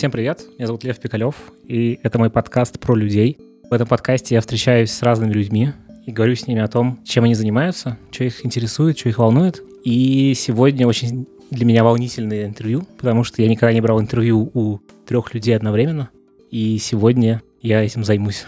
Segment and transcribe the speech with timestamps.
[0.00, 3.36] Всем привет, меня зовут Лев Пикалев, и это мой подкаст про людей.
[3.68, 5.74] В этом подкасте я встречаюсь с разными людьми
[6.06, 9.60] и говорю с ними о том, чем они занимаются, что их интересует, что их волнует.
[9.84, 14.78] И сегодня очень для меня волнительное интервью, потому что я никогда не брал интервью у
[15.06, 16.08] трех людей одновременно,
[16.50, 18.46] и сегодня я этим займусь.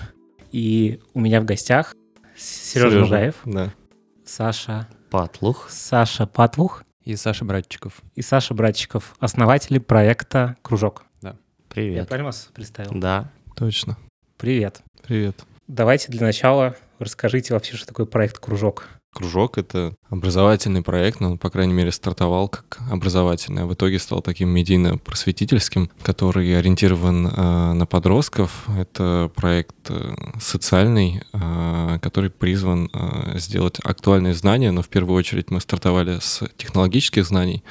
[0.53, 1.95] И у меня в гостях
[2.35, 3.75] Сережа, Сережа, Мугаев, Да.
[4.25, 5.69] Саша, Патлух.
[5.69, 8.01] Саша Патлух И Саша Братчиков.
[8.15, 11.05] и Саша Братчиков, основатели проекта «Кружок».
[11.73, 12.09] Я Привет.
[12.09, 12.91] правильно вас представил?
[12.95, 13.31] Да.
[13.57, 13.97] Точно.
[14.37, 14.83] Привет.
[15.07, 15.43] Привет.
[15.69, 18.89] Давайте для начала расскажите вообще, что такое проект «Кружок».
[19.15, 23.99] Кружок— это образовательный проект, но он, по крайней мере, стартовал как образовательный, а в итоге
[23.99, 28.67] стал таким медийно-просветительским, который ориентирован э, на подростков.
[28.79, 35.51] Это проект э, социальный, э, который призван э, сделать актуальные знания, но в первую очередь
[35.51, 37.65] мы стартовали с технологических знаний,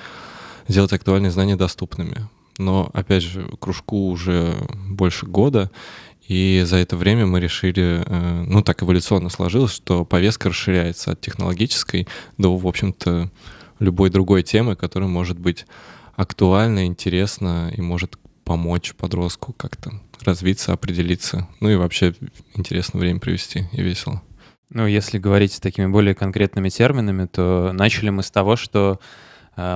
[0.67, 2.27] сделать актуальные знания доступными.
[2.57, 4.55] Но, опять же, кружку уже
[4.87, 5.71] больше года,
[6.27, 11.21] и за это время мы решили, э, ну так эволюционно сложилось, что повестка расширяется от
[11.21, 12.07] технологической
[12.37, 13.29] до, в общем-то,
[13.79, 15.65] любой другой темы, которая может быть
[16.15, 19.91] актуальна, интересна и может помочь подростку как-то
[20.23, 22.13] развиться, определиться, ну и вообще
[22.55, 24.21] интересно время провести и весело.
[24.69, 29.01] Ну, если говорить такими более конкретными терминами, то начали мы с того, что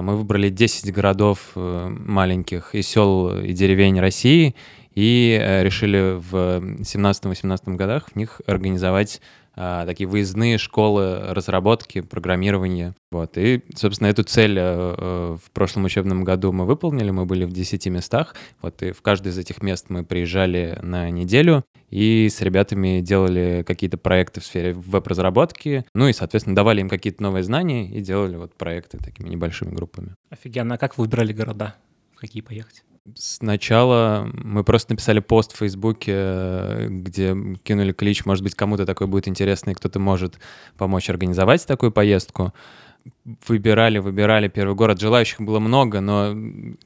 [0.02, 4.55] мы выбрали 10 городов э, маленьких и сел и деревень России
[4.95, 6.36] и э, решили в
[6.81, 9.22] 17-18 годах в них организовать
[9.56, 12.95] э, такие выездные школы разработки, программирования.
[13.11, 13.38] Вот.
[13.38, 17.12] И, собственно, эту цель э, в прошлом учебном году мы выполнили.
[17.12, 18.36] Мы были в 10 местах.
[18.62, 23.64] Вот, и в каждое из этих мест мы приезжали на неделю и с ребятами делали
[23.66, 25.86] какие-то проекты в сфере веб-разработки.
[25.94, 30.16] Ну и, соответственно, давали им какие-то новые знания и делали вот проекты такими небольшими группами.
[30.30, 30.75] Офигенно.
[30.75, 31.75] А как вы выбирали города?
[32.16, 32.84] В какие поехать?
[33.14, 39.28] Сначала мы просто написали пост в Фейсбуке, где кинули клич, может быть, кому-то такой будет
[39.28, 40.40] интересно, и кто-то может
[40.75, 42.52] помочь организовать такую поездку.
[43.47, 45.00] Выбирали, выбирали первый город.
[45.00, 46.36] Желающих было много, но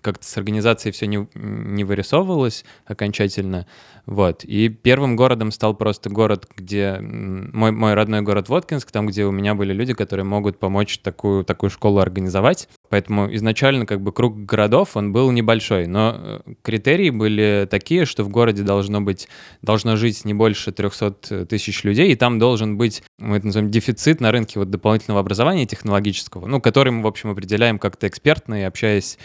[0.02, 3.68] как-то с организацией все не, не вырисовывалось окончательно.
[4.06, 4.44] Вот.
[4.44, 9.32] И первым городом стал просто город, где мой, мой родной город Воткинск, там, где у
[9.32, 12.70] меня были люди, которые могут помочь такую, такую школу организовать.
[12.90, 18.24] Поэтому изначально как бы круг городов, он был небольшой, но э, критерии были такие, что
[18.24, 19.28] в городе должно быть,
[19.62, 24.22] должно жить не больше 300 тысяч людей, и там должен быть, мы это называем, дефицит
[24.22, 28.64] на рынке вот дополнительного образования технологического, ну, который мы, в общем, определяем как-то экспертно и
[28.64, 29.18] общаясь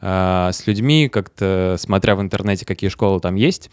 [0.00, 3.70] э, с людьми, как-то смотря в интернете, какие школы там есть.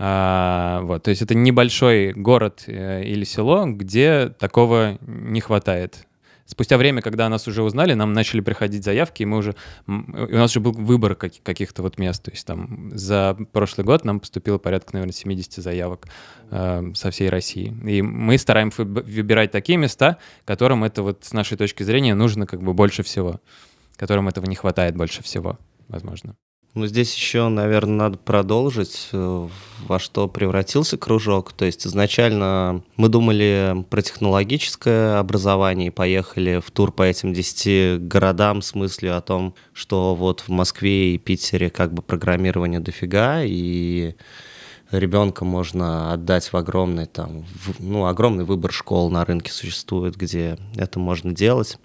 [0.00, 6.07] А, вот, то есть это небольшой город э, или село, где такого не хватает.
[6.50, 9.54] Спустя время, когда нас уже узнали, нам начали приходить заявки, и мы уже,
[9.86, 12.22] и у нас уже был выбор как- каких-то вот мест.
[12.22, 16.08] То есть там за прошлый год нам поступило порядка, наверное, 70 заявок
[16.50, 17.76] э, со всей России.
[17.86, 20.16] И мы стараемся выб- выбирать такие места,
[20.46, 23.42] которым это вот с нашей точки зрения нужно как бы больше всего,
[23.96, 25.58] которым этого не хватает больше всего,
[25.88, 26.34] возможно.
[26.78, 29.48] Ну, здесь еще, наверное, надо продолжить, э,
[29.88, 31.52] во что превратился кружок.
[31.52, 37.98] То есть изначально мы думали про технологическое образование и поехали в тур по этим 10
[38.06, 43.42] городам с мыслью о том, что вот в Москве и Питере как бы программирование дофига,
[43.42, 44.14] и
[44.92, 50.56] ребенка можно отдать в огромный там, в- ну, огромный выбор школ на рынке существует, где
[50.76, 51.76] это можно делать.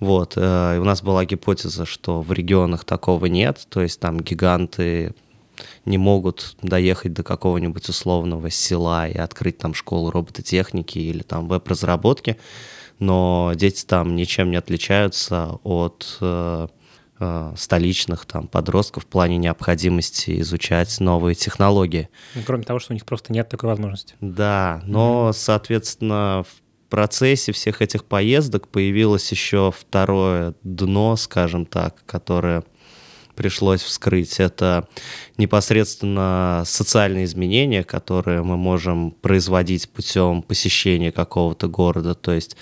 [0.00, 4.20] Вот, э, и у нас была гипотеза, что в регионах такого нет, то есть там
[4.20, 5.14] гиганты
[5.84, 12.38] не могут доехать до какого-нибудь условного села и открыть там школу робототехники или там веб-разработки,
[12.98, 16.68] но дети там ничем не отличаются от э,
[17.18, 22.08] э, столичных там подростков в плане необходимости изучать новые технологии.
[22.34, 24.14] Ну, кроме того, что у них просто нет такой возможности.
[24.20, 32.64] Да, но, соответственно, в процессе всех этих поездок появилось еще второе дно, скажем так, которое
[33.38, 34.40] пришлось вскрыть.
[34.40, 34.88] Это
[35.36, 42.16] непосредственно социальные изменения, которые мы можем производить путем посещения какого-то города.
[42.16, 42.56] То есть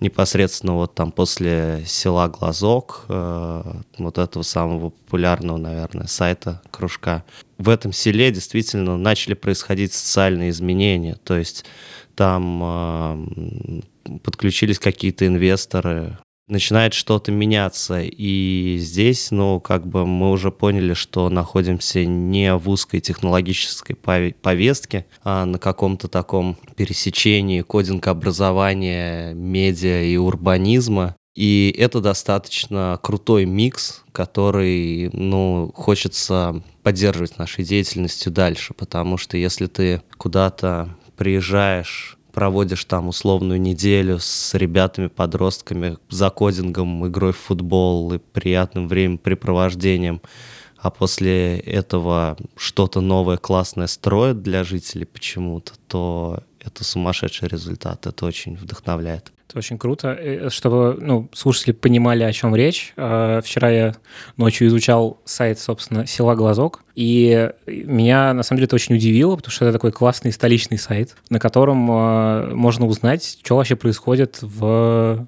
[0.00, 3.62] непосредственно вот там после села Глазок, э,
[3.98, 7.24] вот этого самого популярного, наверное, сайта кружка,
[7.58, 11.18] в этом селе действительно начали происходить социальные изменения.
[11.24, 11.66] То есть
[12.14, 13.80] там э,
[14.22, 16.18] подключились какие-то инвесторы,
[16.48, 18.00] начинает что-то меняться.
[18.02, 24.34] И здесь, ну, как бы мы уже поняли, что находимся не в узкой технологической пове-
[24.34, 31.16] повестке, а на каком-то таком пересечении кодинг образования, медиа и урбанизма.
[31.34, 39.66] И это достаточно крутой микс, который, ну, хочется поддерживать нашей деятельностью дальше, потому что если
[39.66, 48.12] ты куда-то приезжаешь проводишь там условную неделю с ребятами, подростками, за кодингом, игрой в футбол
[48.14, 50.22] и приятным времяпрепровождением,
[50.78, 58.26] а после этого что-то новое, классное строят для жителей почему-то, то это сумасшедший результат, это
[58.26, 59.31] очень вдохновляет.
[59.52, 60.16] Это очень круто.
[60.18, 63.94] Э, чтобы ну, слушатели понимали, о чем речь, э, вчера я
[64.38, 69.52] ночью изучал сайт, собственно, села Глазок, и меня, на самом деле, это очень удивило, потому
[69.52, 75.26] что это такой классный столичный сайт, на котором э, можно узнать, что вообще происходит в...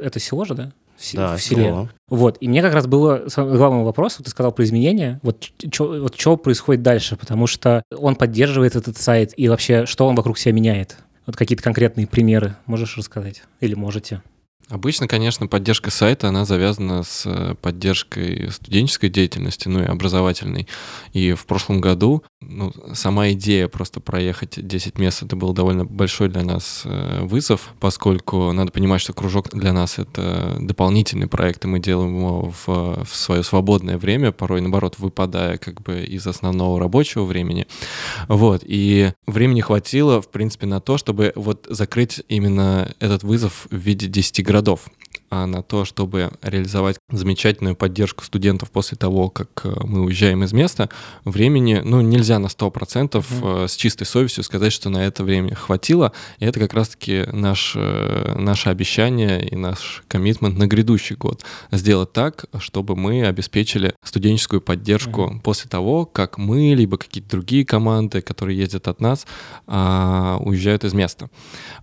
[0.00, 0.72] Это село же, да?
[0.96, 1.64] В, да, в селе.
[1.64, 1.88] Село.
[2.08, 2.36] Вот.
[2.40, 6.14] И мне как раз было главный вопрос, вот ты сказал про изменения, вот что вот
[6.14, 10.52] чё происходит дальше, потому что он поддерживает этот сайт, и вообще, что он вокруг себя
[10.52, 10.98] меняет?
[11.28, 13.42] Вот какие-то конкретные примеры можешь рассказать?
[13.60, 14.22] Или можете?
[14.68, 20.68] Обычно, конечно, поддержка сайта, она завязана с э, поддержкой студенческой деятельности, ну и образовательной.
[21.14, 26.28] И в прошлом году ну, сама идея просто проехать 10 мест, это был довольно большой
[26.28, 31.68] для нас э, вызов, поскольку надо понимать, что кружок для нас— это дополнительный проект, и
[31.68, 36.78] мы делаем его в, в свое свободное время, порой, наоборот, выпадая как бы из основного
[36.78, 37.66] рабочего времени.
[38.28, 43.76] Вот, и времени хватило, в принципе, на то, чтобы вот закрыть именно этот вызов в
[43.76, 44.88] виде 10 градусов городов
[45.30, 50.52] а на то, чтобы реализовать замечательную поддержку студентов после того, как э, мы уезжаем из
[50.52, 50.88] места,
[51.24, 53.68] времени, ну, нельзя на 100% mm-hmm.
[53.68, 56.12] с чистой совестью сказать, что на это время хватило.
[56.38, 61.44] И это как раз-таки наш, э, наше обещание и наш коммитмент на грядущий год.
[61.70, 65.40] Сделать так, чтобы мы обеспечили студенческую поддержку mm-hmm.
[65.40, 69.26] после того, как мы, либо какие-то другие команды, которые ездят от нас,
[69.66, 71.28] а, уезжают из места.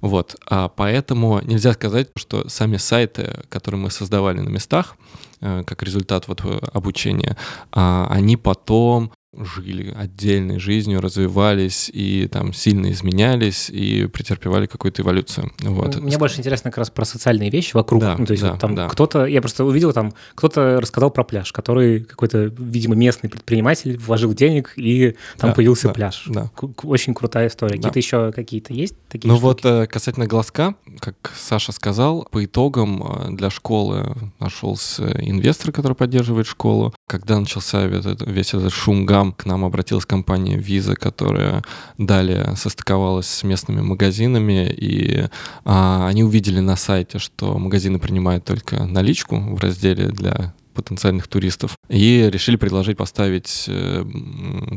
[0.01, 0.35] Вот.
[0.47, 4.95] А поэтому нельзя сказать, что сами сайты которые мы создавали на местах,
[5.41, 7.37] э, как результат вот э, обучения,
[7.71, 15.51] а, они потом жили отдельной жизнью, развивались и там сильно изменялись и претерпевали какую-то эволюцию.
[15.61, 15.95] Вот.
[15.97, 18.01] Мне больше интересно как раз про социальные вещи вокруг.
[18.01, 18.87] Да, ну, то есть да, вот там да.
[18.87, 24.33] кто-то, я просто увидел там, кто-то рассказал про пляж, который какой-то, видимо, местный предприниматель вложил
[24.33, 26.23] денег и там да, появился да, пляж.
[26.27, 26.49] Да.
[26.83, 27.77] Очень крутая история.
[27.77, 27.89] Да.
[27.89, 29.45] Какие-то еще какие-то есть такие Ну штуки?
[29.45, 35.93] вот э, касательно глазка, как Саша сказал, по итогам э, для школы нашелся инвестор, который
[35.93, 36.93] поддерживает школу.
[37.07, 41.63] Когда начался весь этот шум гам к нам обратилась компания Visa, которая
[41.97, 45.27] далее состыковалась с местными магазинами, и
[45.63, 51.77] а, они увидели на сайте, что магазины принимают только наличку в разделе для потенциальных туристов
[51.89, 54.05] и решили предложить поставить э,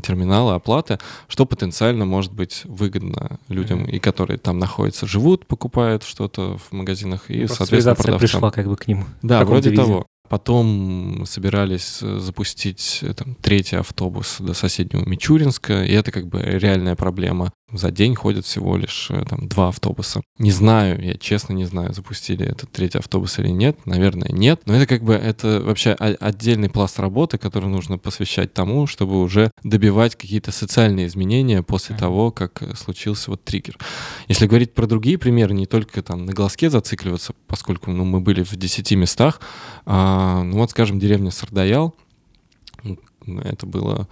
[0.02, 3.90] терминалы оплаты, что потенциально может быть выгодно людям, mm-hmm.
[3.90, 8.20] и которые там находятся, живут, покупают что-то в магазинах и, ну, соответственно, продавцам.
[8.20, 9.04] пришла как бы к ним.
[9.22, 9.82] Да, вроде виде.
[9.82, 10.06] того.
[10.28, 16.40] Потом собирались э, запустить э, там, третий автобус до соседнего Мичуринска, и это как бы
[16.40, 17.52] реальная проблема.
[17.70, 20.22] За день ходят всего лишь э, там, два автобуса.
[20.38, 23.84] Не знаю, я честно не знаю, запустили этот третий автобус или нет.
[23.84, 24.62] Наверное, нет.
[24.64, 29.50] Но это как бы это вообще отдельный пласт работы, который нужно посвящать тому, чтобы уже
[29.62, 31.98] добивать какие-то социальные изменения после mm-hmm.
[31.98, 33.76] того, как случился вот триггер.
[34.28, 38.42] Если говорить про другие примеры, не только там на глазке зацикливаться, поскольку ну, мы были
[38.42, 39.40] в 10 местах,
[39.84, 41.94] а ну вот, скажем, деревня Сардаял,
[43.26, 44.08] это было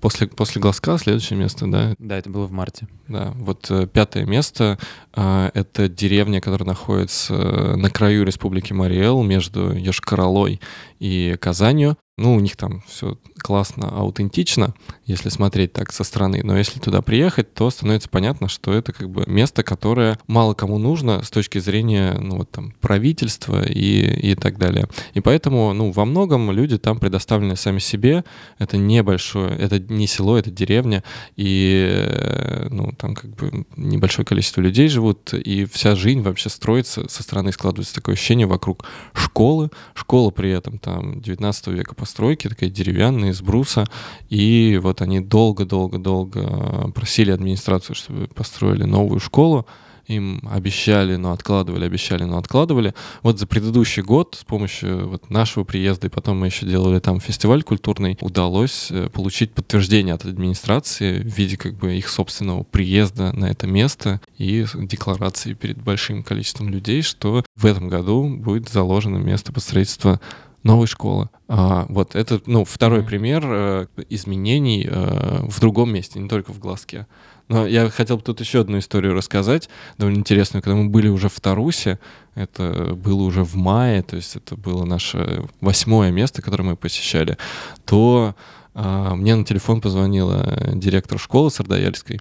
[0.00, 1.94] после, после Глазка следующее место, да?
[1.98, 2.88] Да, это было в марте.
[3.06, 4.78] Да, вот э, пятое место
[5.14, 7.34] а,— это деревня, которая находится
[7.76, 10.60] на краю Республики Мариэл между Ешкаралой
[10.98, 11.96] и Казанью.
[12.18, 14.74] Ну, у них там все классно, аутентично,
[15.06, 16.40] если смотреть так со стороны.
[16.42, 20.78] Но если туда приехать, то становится понятно, что это как бы место, которое мало кому
[20.78, 24.88] нужно с точки зрения, ну, вот там, правительства и, и так далее.
[25.14, 28.24] И поэтому, ну, во многом люди там предоставлены сами себе.
[28.58, 31.04] Это небольшое, это не село, это деревня.
[31.36, 37.22] И, ну, там как бы небольшое количество людей живут, и вся жизнь вообще строится, со
[37.22, 38.84] стороны складывается такое ощущение вокруг
[39.14, 39.70] школы.
[39.94, 43.84] Школа при этом там 19 века постройки, такая деревянная, из бруса,
[44.30, 49.66] и вот они долго-долго-долго просили администрацию, чтобы построили новую школу,
[50.06, 52.94] им обещали, но откладывали, обещали, но откладывали.
[53.22, 57.20] Вот за предыдущий год с помощью вот нашего приезда, и потом мы еще делали там
[57.20, 63.36] фестиваль культурный, удалось э, получить подтверждение от администрации в виде как бы их собственного приезда
[63.36, 69.18] на это место и декларации перед большим количеством людей, что в этом году будет заложено
[69.18, 70.20] место под строительство
[70.68, 71.30] новой школы.
[71.48, 73.06] А, вот это, ну, второй mm-hmm.
[73.06, 77.06] пример э, изменений э, в другом месте, не только в глазке.
[77.48, 80.62] Но я хотел бы тут еще одну историю рассказать, довольно интересную.
[80.62, 81.98] Когда мы были уже в Тарусе,
[82.34, 87.38] это было уже в мае, то есть это было наше восьмое место, которое мы посещали,
[87.86, 88.34] то
[88.78, 92.20] мне на телефон позвонила директор школы Сардаяльской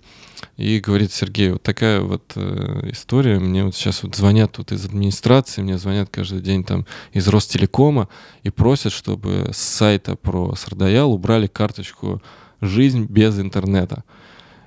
[0.55, 4.85] и говорит, Сергей, вот такая вот э, история, мне вот сейчас вот звонят тут из
[4.85, 8.09] администрации, мне звонят каждый день там из Ростелекома
[8.43, 12.21] и просят, чтобы с сайта про Сардаял убрали карточку
[12.59, 14.03] «Жизнь без интернета».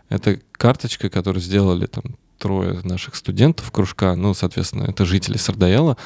[0.08, 2.04] Это карточка, которую сделали там
[2.40, 5.96] трое наших студентов кружка, ну, соответственно, это жители Сардаяла,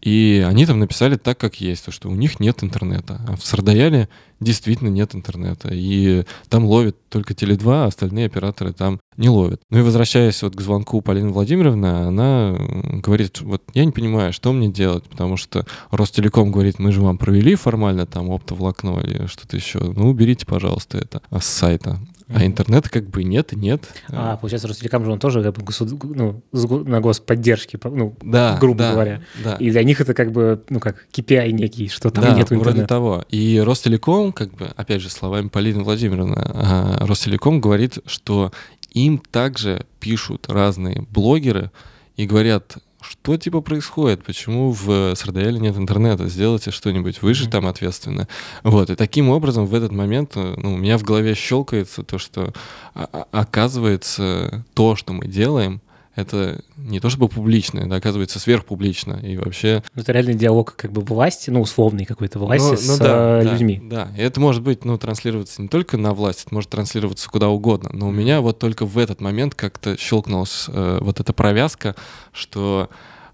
[0.00, 3.20] и они там написали так, как есть, то, что у них нет интернета.
[3.28, 9.00] А в Сардаяле действительно нет интернета, и там ловят только Теле2, а остальные операторы там
[9.16, 9.60] не ловят.
[9.68, 12.56] Ну и возвращаясь вот к звонку Полины Владимировны, она
[13.02, 17.18] говорит, вот я не понимаю, что мне делать, потому что Ростелеком говорит, мы же вам
[17.18, 21.98] провели формально там оптоволокно или что-то еще, ну уберите, пожалуйста, это с сайта.
[22.32, 23.82] А интернета как бы нет нет.
[24.08, 26.02] А, получается, Ростелеком же он тоже как бы госуд...
[26.02, 29.22] ну, на господдержке, ну, да, грубо да, говоря.
[29.42, 29.56] Да.
[29.56, 32.70] И для них это как бы, ну как, KPI некий, что там да, нет интернета.
[32.70, 33.24] вроде того.
[33.30, 38.52] И Ростелеком, как бы, опять же, словами Полины Владимировны, а, Ростелеком говорит, что
[38.92, 41.70] им также пишут разные блогеры
[42.16, 42.78] и говорят,
[43.10, 48.28] что типа происходит, почему в Сардаяле нет интернета, сделайте что-нибудь, вы же там ответственны.
[48.62, 52.18] Вот, и таким образом в этот момент э, ну, у меня в голове щелкается то,
[52.18, 52.52] что
[52.94, 55.80] а, а, оказывается то, что мы делаем,
[56.14, 59.20] это не то чтобы публично, это оказывается сверхпублично.
[59.22, 59.82] И вообще...
[59.94, 63.40] Ну, это реальный диалог как бы власти, ну, условный какой-то власти ну, с ну, да,
[63.40, 63.80] э, да, людьми.
[63.84, 67.48] Да, и это может быть, ну, транслироваться не только на власть, это может транслироваться куда
[67.48, 67.90] угодно.
[67.92, 71.94] Но у меня вот только в этот момент как-то щелкнулась э, вот эта провязка,
[72.32, 72.90] что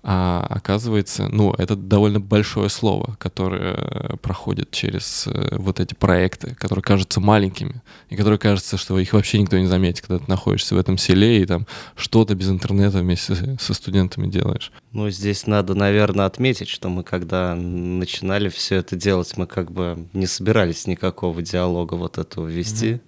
[0.08, 6.54] а оказывается, ну, это довольно большое слово, которое э, проходит через э, вот эти проекты,
[6.54, 10.76] которые кажутся маленькими, и которые кажется, что их вообще никто не заметит, когда ты находишься
[10.76, 14.70] в этом селе и там что-то без интернета вместе со студентами делаешь.
[14.92, 20.06] Ну, здесь надо, наверное, отметить, что мы, когда начинали все это делать, мы как бы
[20.12, 22.90] не собирались никакого диалога вот этого вести.
[22.92, 23.00] Mm-hmm.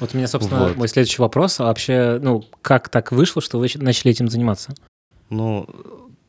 [0.00, 0.76] Вот у меня, собственно, вот.
[0.76, 1.60] мой следующий вопрос.
[1.60, 4.74] А вообще, ну, как так вышло, что вы начали этим заниматься?
[5.30, 5.66] Ну,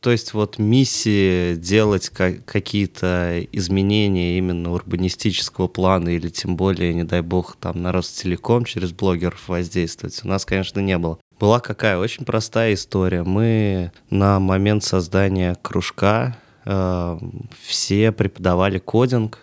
[0.03, 7.21] то есть вот миссии делать какие-то изменения именно урбанистического плана или тем более, не дай
[7.21, 11.19] бог, там на Ростелеком через блогеров воздействовать у нас, конечно, не было.
[11.39, 13.23] Была какая очень простая история.
[13.23, 17.19] Мы на момент создания кружка э,
[17.61, 19.39] все преподавали кодинг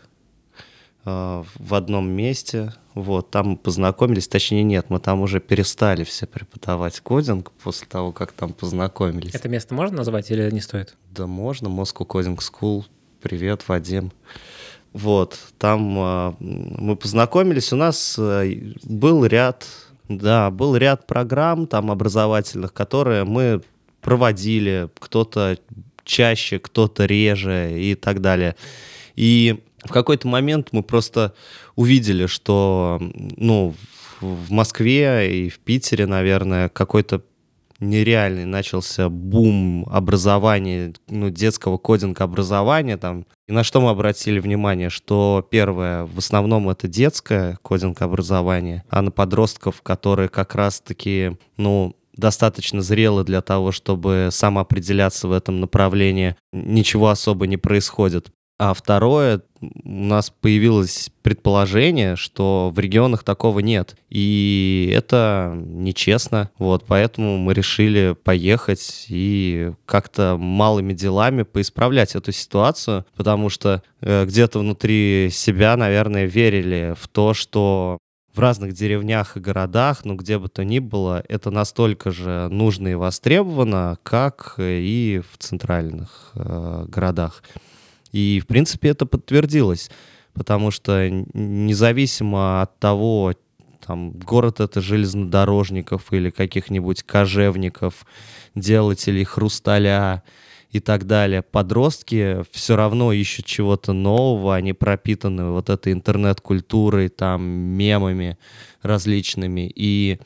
[1.07, 7.01] э, в одном месте, вот, там познакомились, точнее нет, мы там уже перестали все преподавать
[7.01, 9.35] кодинг после того, как там познакомились.
[9.35, 10.97] Это место можно назвать или не стоит?
[11.11, 12.85] Да можно, Moscow Coding School.
[13.23, 14.13] Привет, Вадим.
[14.93, 19.67] Вот, там э, мы познакомились, у нас э, был ряд,
[20.09, 23.63] да, был ряд программ там образовательных, которые мы
[24.01, 25.59] проводили, кто-то
[26.05, 28.57] чаще, кто-то реже и так далее.
[29.15, 31.35] И в какой-то момент мы просто
[31.77, 32.99] увидели, что
[33.37, 33.75] ну,
[34.21, 37.23] в Москве и в Питере, наверное, какой-то
[37.81, 43.27] нереальный начался бум образования, ну, детского кодинга образования там.
[43.49, 49.03] И на что мы обратили внимание, что первое, в основном это детское кодинг образование, а
[49.03, 56.37] на подростков, которые как раз-таки, ну, достаточно зрелы для того, чтобы самоопределяться в этом направлении,
[56.53, 58.31] ничего особо не происходит.
[58.63, 63.97] А второе, у нас появилось предположение, что в регионах такого нет.
[64.11, 66.51] И это нечестно.
[66.59, 74.27] Вот, поэтому мы решили поехать и как-то малыми делами поисправлять эту ситуацию, потому что э,
[74.27, 77.97] где-то внутри себя, наверное, верили в то, что
[78.35, 82.89] в разных деревнях и городах, ну где бы то ни было, это настолько же нужно
[82.89, 87.43] и востребовано, как и в центральных э, городах.
[88.13, 89.91] И, в принципе, это подтвердилось,
[90.33, 93.35] потому что независимо от того,
[93.87, 98.07] там, город это железнодорожников или каких-нибудь кожевников,
[98.55, 100.23] делателей хрусталя
[100.71, 107.43] и так далее, подростки все равно ищут чего-то нового, они пропитаны вот этой интернет-культурой, там,
[107.43, 108.39] мемами
[108.83, 110.21] различными, и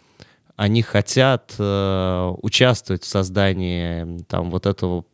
[0.57, 5.05] они хотят э, участвовать в создании там вот этого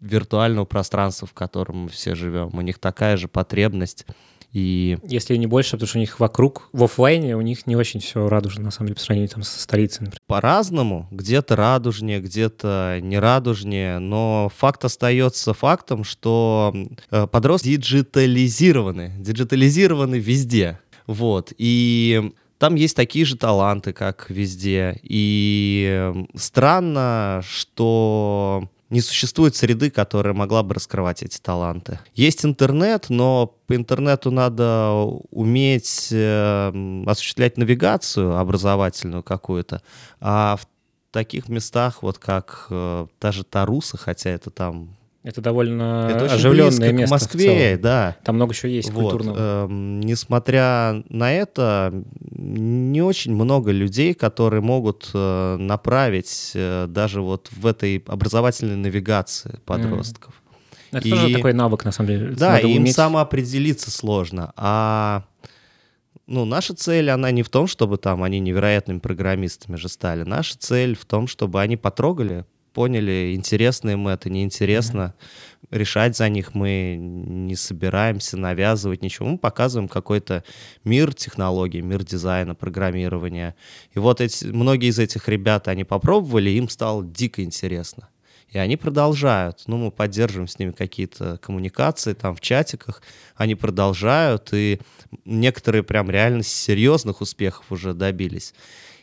[0.00, 2.50] виртуального пространства, в котором мы все живем.
[2.52, 4.06] У них такая же потребность.
[4.52, 4.98] И...
[5.04, 8.28] Если не больше, потому что у них вокруг, в офлайне у них не очень все
[8.28, 10.18] радужно, на самом деле, по сравнению там, со столицей, например.
[10.26, 11.06] По-разному.
[11.12, 16.74] Где-то радужнее, где-то не радужнее, но факт остается фактом, что
[17.10, 20.80] э, подростки диджитализированы, диджитализированы везде.
[21.06, 21.52] Вот.
[21.56, 24.98] И там есть такие же таланты, как везде.
[25.02, 32.00] И странно, что не существует среды, которая могла бы раскрывать эти таланты.
[32.14, 34.92] Есть интернет, но по интернету надо
[35.30, 39.80] уметь э, осуществлять навигацию образовательную какую-то,
[40.20, 40.66] а в
[41.12, 46.34] таких местах, вот как э, та же Таруса, хотя это там это довольно это очень
[46.34, 47.16] оживленное место.
[47.16, 48.16] К Москве, да.
[48.24, 49.36] Там много чего есть вот, культурного.
[49.38, 51.92] Э, несмотря на это,
[52.30, 59.60] не очень много людей, которые могут э, направить э, даже вот в этой образовательной навигации
[59.66, 60.32] подростков.
[60.32, 60.98] Mm.
[60.98, 62.30] Это и, тоже такой навык, на самом деле.
[62.30, 62.96] Да, Надо им уметь...
[62.96, 64.52] самоопределиться сложно.
[64.56, 65.24] А
[66.26, 70.22] ну, наша цель, она не в том, чтобы там они невероятными программистами же стали.
[70.22, 75.14] Наша цель в том, чтобы они потрогали поняли, интересно им это, неинтересно.
[75.16, 75.78] Mm-hmm.
[75.78, 79.28] Решать за них мы не собираемся, навязывать ничего.
[79.28, 80.42] Мы показываем какой-то
[80.84, 83.54] мир технологий, мир дизайна, программирования.
[83.92, 88.08] И вот эти, многие из этих ребят, они попробовали, им стало дико интересно.
[88.50, 89.62] И они продолжают.
[89.68, 93.00] Ну, мы поддерживаем с ними какие-то коммуникации там в чатиках.
[93.36, 94.80] Они продолжают, и
[95.24, 98.54] некоторые прям реально серьезных успехов уже добились.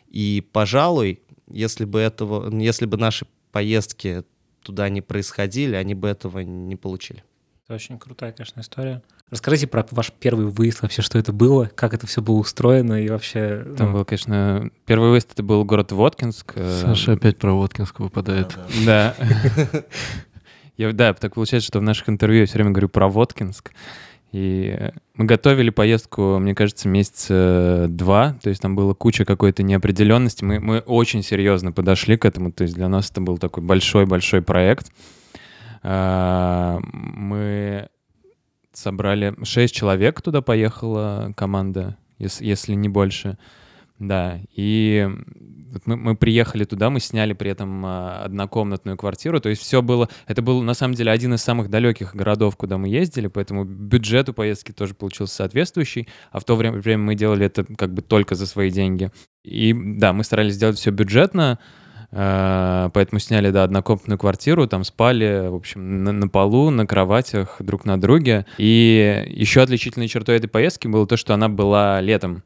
[0.09, 3.25] И, пожалуй, если бы этого, если бы наши
[3.57, 4.23] поездки
[4.61, 7.23] туда не происходили, они бы этого не получили.
[7.65, 9.01] Это очень крутая, конечно, история.
[9.31, 13.09] Расскажите про ваш первый выезд, вообще, что это было, как это все было устроено и
[13.09, 13.65] вообще...
[13.75, 13.93] Там ну...
[13.93, 16.53] был, конечно, первый выезд, это был город Воткинск.
[16.53, 18.55] Э, Саша опять про Воткинск выпадает.
[18.85, 19.15] Да.
[20.77, 23.71] Я, да, так получается, что в наших интервью я все время говорю про Воткинск.
[24.31, 30.43] И мы готовили поездку, мне кажется, месяца два, то есть там была куча какой-то неопределенности.
[30.43, 34.41] Мы, мы очень серьезно подошли к этому, то есть для нас это был такой большой-большой
[34.41, 34.91] проект.
[35.81, 37.89] А, мы
[38.73, 43.37] собрали шесть человек, туда поехала команда, если, если не больше.
[43.99, 45.09] Да, и
[45.85, 50.07] мы, мы приехали туда, мы сняли при этом а, однокомнатную квартиру, то есть все было,
[50.27, 54.29] это был на самом деле один из самых далеких городов, куда мы ездили, поэтому бюджет
[54.29, 58.01] у поездки тоже получился соответствующий, а в то время, время мы делали это как бы
[58.01, 59.11] только за свои деньги.
[59.43, 61.59] И да, мы старались сделать все бюджетно,
[62.11, 67.57] а, поэтому сняли, да, однокомнатную квартиру, там спали, в общем, на, на полу, на кроватях
[67.59, 68.45] друг на друге.
[68.57, 72.43] И еще отличительной чертой этой поездки было то, что она была летом.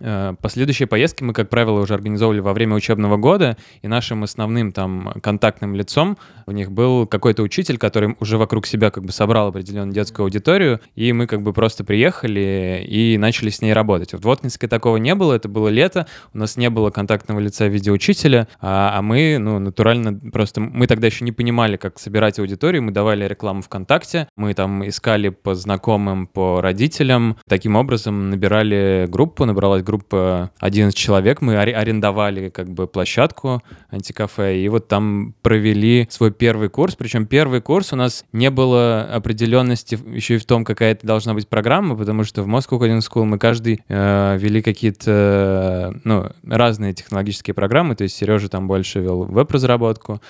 [0.00, 4.72] Э, последующие поездки мы, как правило, уже организовывали во время учебного года, и нашим основным
[4.72, 9.48] там контактным лицом у них был какой-то учитель, который уже вокруг себя как бы собрал
[9.48, 14.14] определенную детскую аудиторию, и мы как бы просто приехали и начали с ней работать.
[14.14, 17.72] В Воткинске такого не было, это было лето, у нас не было контактного лица в
[17.72, 22.38] виде учителя, а, а мы, ну, натурально просто, мы тогда еще не понимали, как собирать
[22.38, 29.06] аудиторию, мы давали рекламу ВКонтакте, мы там искали по знакомым, по родителям, таким образом набирали
[29.08, 36.06] группу, набралась группа 11 человек, мы арендовали как бы площадку антикафе, и вот там провели
[36.10, 40.64] свой первый курс, причем первый курс у нас не было определенности еще и в том,
[40.64, 44.62] какая это должна быть программа, потому что в Moscow Coding School мы каждый э, вели
[44.62, 50.20] какие-то ну, разные технологические программы, то есть Сережа там больше вел веб-разработку,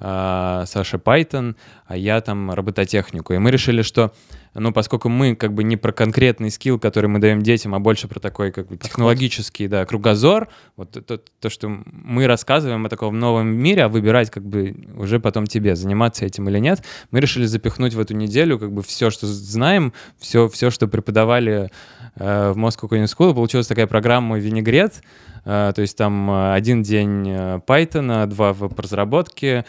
[0.00, 1.54] э, Саша Python,
[1.86, 3.32] а я там робототехнику.
[3.34, 4.12] И мы решили, что
[4.54, 8.08] ну, поскольку мы как бы не про конкретный скилл, который мы даем детям, а больше
[8.08, 13.18] про такой как бы технологический, да, кругозор, вот то, то, что мы рассказываем о таком
[13.18, 16.82] новом мире, а выбирать как бы уже потом тебе, заниматься этим или нет,
[17.12, 21.70] мы решили запихнуть в эту неделю как бы все, что знаем, все, все что преподавали
[22.16, 25.00] э, в Moscow Coding School, получилась такая программа «Винегрет»,
[25.44, 29.64] то есть там uh, один день uh, Python, два веб-разработки,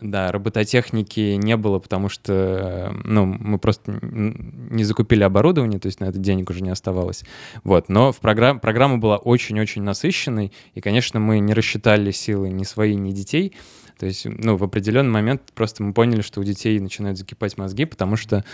[0.00, 6.06] да, робототехники не было, потому что, ну, мы просто не закупили оборудование, то есть на
[6.06, 7.24] это денег уже не оставалось.
[7.64, 12.64] Вот, но в программ, программа была очень-очень насыщенной, и, конечно, мы не рассчитали силы ни
[12.64, 13.54] свои, ни детей,
[13.98, 17.84] то есть, ну, в определенный момент просто мы поняли, что у детей начинают закипать мозги,
[17.84, 18.44] потому что,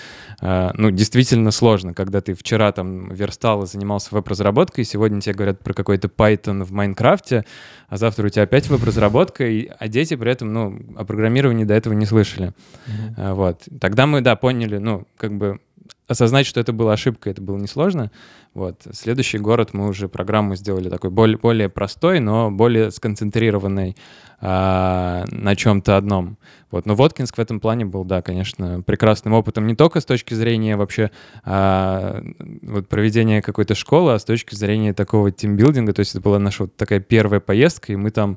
[0.41, 5.61] э, ну, действительно сложно, когда ты вчера там верстал и занимался веб-разработкой, сегодня тебе говорят
[5.61, 7.45] про какой-то Python в Майнкрафте,
[7.89, 11.75] а завтра у тебя опять веб-разработка, и, а дети при этом, ну, о программировании до
[11.75, 12.53] этого не слышали.
[12.87, 13.35] Mm-hmm.
[13.35, 13.63] Вот.
[13.81, 15.61] Тогда мы, да, поняли, ну, как бы
[16.07, 18.11] осознать, что это была ошибка, это было несложно.
[18.53, 18.87] Вот.
[18.93, 23.97] Следующий город мы уже программу сделали такой более, более простой, но более сконцентрированной
[24.41, 26.37] а, на чем-то одном.
[26.71, 26.87] Вот.
[26.87, 30.77] Но Воткинск в этом плане был, да, конечно, прекрасным опытом не только с точки зрения
[30.77, 31.11] вообще
[31.45, 32.23] а,
[32.63, 35.93] вот проведения какой-то школы, а с точки зрения такого тимбилдинга.
[35.93, 38.37] То есть это была наша вот такая первая поездка, и мы там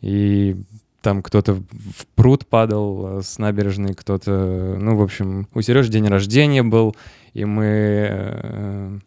[0.00, 0.56] и
[1.04, 6.62] там кто-то в пруд падал с набережной, кто-то, ну, в общем, у Сережи день рождения
[6.62, 6.96] был,
[7.34, 8.98] и мы, э,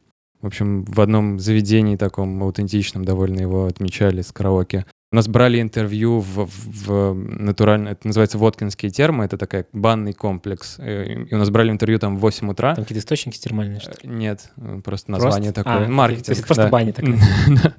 [0.41, 4.85] в общем, в одном заведении таком аутентичном довольно его отмечали с караоке.
[5.09, 10.11] У нас брали интервью в, в, в натурально, это называется Воткинские термы, это такой банный
[10.11, 10.75] комплекс.
[10.79, 12.75] Э, и у нас брали интервью там в 8 утра.
[12.75, 13.97] Там какие-то источники термальные, что ли?
[14.03, 14.51] Нет,
[14.83, 15.71] просто название Просто?
[15.71, 15.87] такое.
[15.87, 16.25] А, Маркетинг.
[16.25, 16.69] то есть просто да.
[16.69, 17.17] баня такая.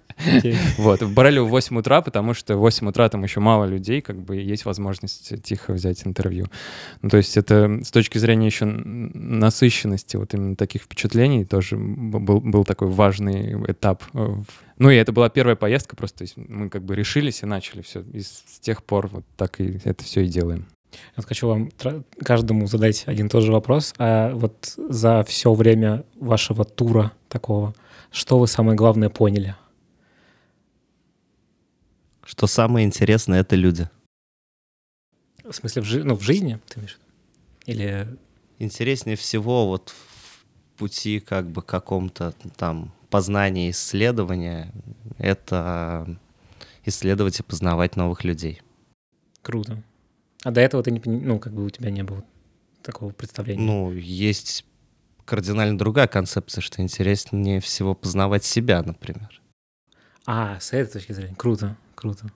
[0.79, 4.19] Вот, брали в 8 утра, потому что в 8 утра там еще мало людей, как
[4.19, 6.47] бы есть возможность тихо взять интервью.
[7.03, 12.41] Ну, то есть это с точки зрения еще насыщенности вот именно таких впечатлений тоже был,
[12.41, 14.03] был такой важный этап.
[14.14, 17.43] э, в- Ну и это была первая поездка, просто то есть мы как бы решились
[17.43, 18.03] и начали все.
[18.12, 20.67] И с тех пор вот так и это все и делаем.
[21.17, 21.71] Вот хочу вам
[22.25, 23.95] каждому задать один и тот же вопрос.
[23.99, 27.75] А вот за все время вашего тура такого,
[28.11, 29.57] что вы самое главное поняли?
[32.25, 33.88] Что самое интересное— это люди.
[35.45, 37.05] В смысле, в, жи- ну, в жизни, ты имеешь в виду?
[37.67, 38.19] Или
[38.61, 44.73] Интереснее всего вот в пути как бы каком-то там познания, исследования—
[45.18, 46.18] это
[46.85, 48.62] исследовать и познавать новых людей.
[49.42, 49.83] круто?
[50.44, 52.25] А до этого ты не, ну, как бы у тебя не было
[52.83, 53.62] такого представления.
[53.62, 54.64] Ну, есть
[55.25, 59.42] кардинально другая концепция, что интереснее всего познавать себя, например.
[60.27, 61.35] А, с этой точки зрения.
[61.35, 62.31] Круто, круто.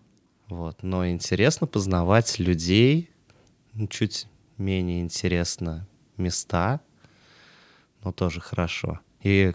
[0.48, 0.82] Вот.
[0.82, 3.10] Но интересно познавать людей,
[3.72, 4.26] ну, чуть
[4.58, 6.80] менее интересно места,
[8.02, 9.00] но тоже хорошо.
[9.22, 9.54] И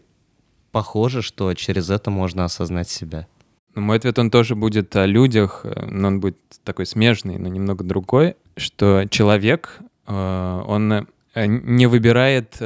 [0.77, 3.25] похоже, что через это можно осознать себя.
[3.73, 7.83] Мой ответ, он тоже будет о людях, э, но он будет такой смежный, но немного
[7.83, 12.61] другой, что человек, э, он э, не выбирает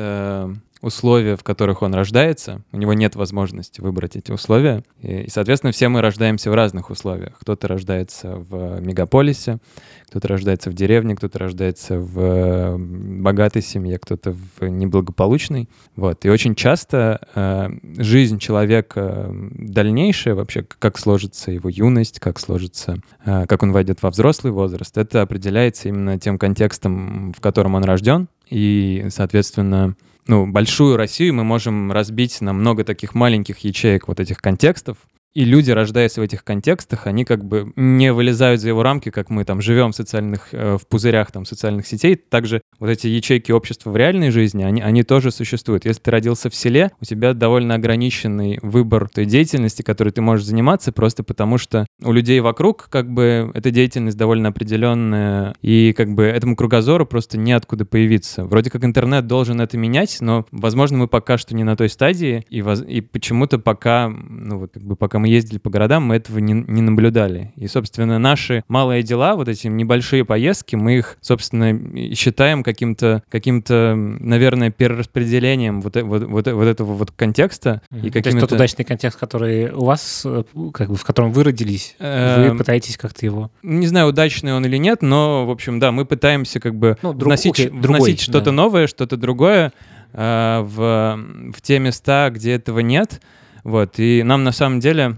[0.81, 5.89] условия, в которых он рождается, у него нет возможности выбрать эти условия, и, соответственно, все
[5.89, 7.37] мы рождаемся в разных условиях.
[7.39, 9.59] Кто-то рождается в мегаполисе,
[10.07, 15.69] кто-то рождается в деревне, кто-то рождается в богатой семье, кто-то в неблагополучной.
[15.95, 16.25] Вот.
[16.25, 23.45] И очень часто э, жизнь человека дальнейшая, вообще, как сложится его юность, как сложится, э,
[23.45, 28.27] как он войдет во взрослый возраст, это определяется именно тем контекстом, в котором он рожден.
[28.49, 29.95] И, соответственно,
[30.27, 34.97] ну, большую Россию мы можем разбить на много таких маленьких ячеек вот этих контекстов,
[35.33, 39.29] и люди, рождаясь в этих контекстах, они как бы не вылезают за его рамки, как
[39.29, 42.15] мы там живем в социальных, э, в пузырях там социальных сетей.
[42.15, 45.85] Также вот эти ячейки общества в реальной жизни, они, они тоже существуют.
[45.85, 50.45] Если ты родился в селе, у тебя довольно ограниченный выбор той деятельности, которой ты можешь
[50.45, 56.13] заниматься, просто потому что у людей вокруг как бы эта деятельность довольно определенная, и как
[56.13, 58.43] бы этому кругозору просто неоткуда появиться.
[58.43, 62.45] Вроде как интернет должен это менять, но, возможно, мы пока что не на той стадии,
[62.49, 66.39] и, и почему-то пока, ну вот как бы пока мы ездили по городам, мы этого
[66.39, 67.53] не, не наблюдали.
[67.55, 73.95] И, собственно, наши малые дела, вот эти небольшие поездки, мы их, собственно, считаем каким-то, каким-то,
[73.95, 77.81] наверное, перераспределением вот, э- вот, вот, вот этого вот контекста.
[77.91, 78.07] Мгм.
[78.07, 81.43] И То есть тот удачный контекст, который у вас, э, как бы, в котором вы
[81.43, 83.51] родились, вы Эм, пытаетесь как-то его...
[83.63, 87.13] Не знаю, удачный он или нет, но, в общем, да, мы пытаемся как бы Ну,
[87.13, 88.51] друг- вносить, вносить другой, что-то да.
[88.51, 89.71] новое, что-то другое
[90.13, 91.19] э, в,
[91.55, 93.21] в те места, где этого нет.
[93.63, 93.99] Вот.
[93.99, 95.17] И нам на самом деле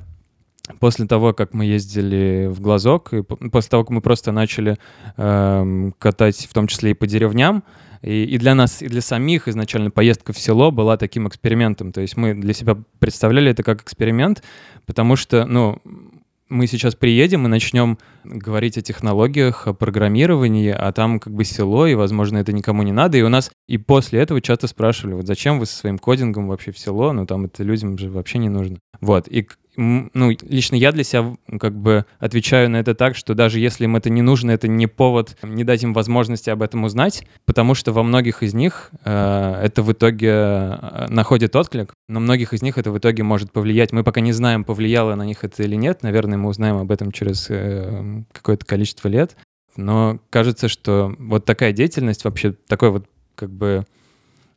[0.79, 4.77] после того, как мы ездили в Глазок, и по- после того, как мы просто начали
[5.17, 7.63] эм, катать, в том числе и по деревням,
[8.01, 11.91] и, и для нас, и для самих изначально поездка в село была таким экспериментом.
[11.91, 14.43] То есть мы для себя представляли это как эксперимент,
[14.86, 15.82] потому что, ну,
[16.54, 21.88] мы сейчас приедем и начнем говорить о технологиях, о программировании, а там как бы село,
[21.88, 23.18] и, возможно, это никому не надо.
[23.18, 26.72] И у нас и после этого часто спрашивали, вот зачем вы со своим кодингом вообще
[26.72, 28.78] в село, ну там это людям же вообще не нужно.
[29.02, 33.59] Вот, и ну, лично я для себя как бы отвечаю на это так, что даже
[33.59, 37.27] если им это не нужно, это не повод не дать им возможности об этом узнать,
[37.45, 42.53] потому что во многих из них э, это в итоге э, находит отклик, на многих
[42.53, 43.91] из них это в итоге может повлиять.
[43.91, 47.12] Мы пока не знаем, повлияло на них это или нет, наверное, мы узнаем об этом
[47.12, 49.36] через э, какое-то количество лет,
[49.75, 53.86] но кажется, что вот такая деятельность вообще, такой вот как бы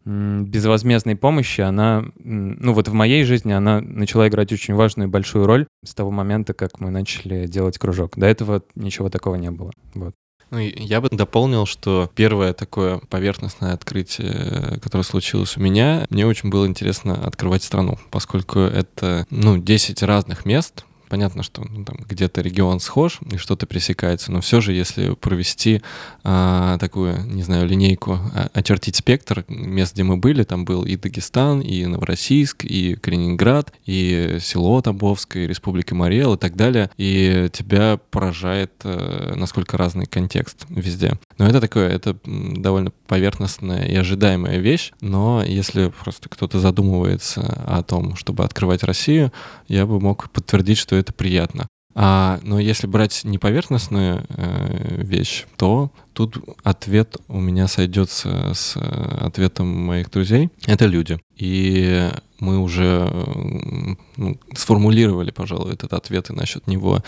[0.07, 5.47] безвозмездной помощи, она, ну вот в моей жизни она начала играть очень важную и большую
[5.47, 8.17] роль с того момента, как мы начали делать кружок.
[8.17, 9.73] До этого ничего такого не было.
[9.95, 10.15] Вот.
[10.51, 16.51] Ну, я бы дополнил, что первое такое поверхностное открытие, которое случилось у меня, мне очень
[16.51, 22.41] было интересно открывать страну, поскольку это, ну, 10 разных мест, Понятно, что ну, там где-то
[22.41, 25.83] регион схож и что-то пересекается, но все же, если провести
[26.25, 30.97] а, такую, не знаю, линейку, а, очертить спектр мест, где мы были, там был и
[30.97, 37.49] Дагестан, и Новороссийск, и Калининград, и село Тамбовское, и Республика Мариэл и так далее, и
[37.53, 41.19] тебя поражает, э, насколько разный контекст везде.
[41.39, 47.83] Но это такое, это довольно поверхностная и ожидаемая вещь, но если просто кто-то задумывается о
[47.83, 49.33] том, чтобы открывать Россию,
[49.69, 51.69] я бы мог подтвердить, что это приятно.
[51.99, 58.77] А, но если брать не поверхностную э, вещь, то тут ответ у меня сойдется с
[58.77, 60.51] ответом моих друзей.
[60.67, 61.19] Это люди.
[61.35, 63.11] И мы уже
[64.17, 67.03] ну, сформулировали, пожалуй, этот ответ и насчет него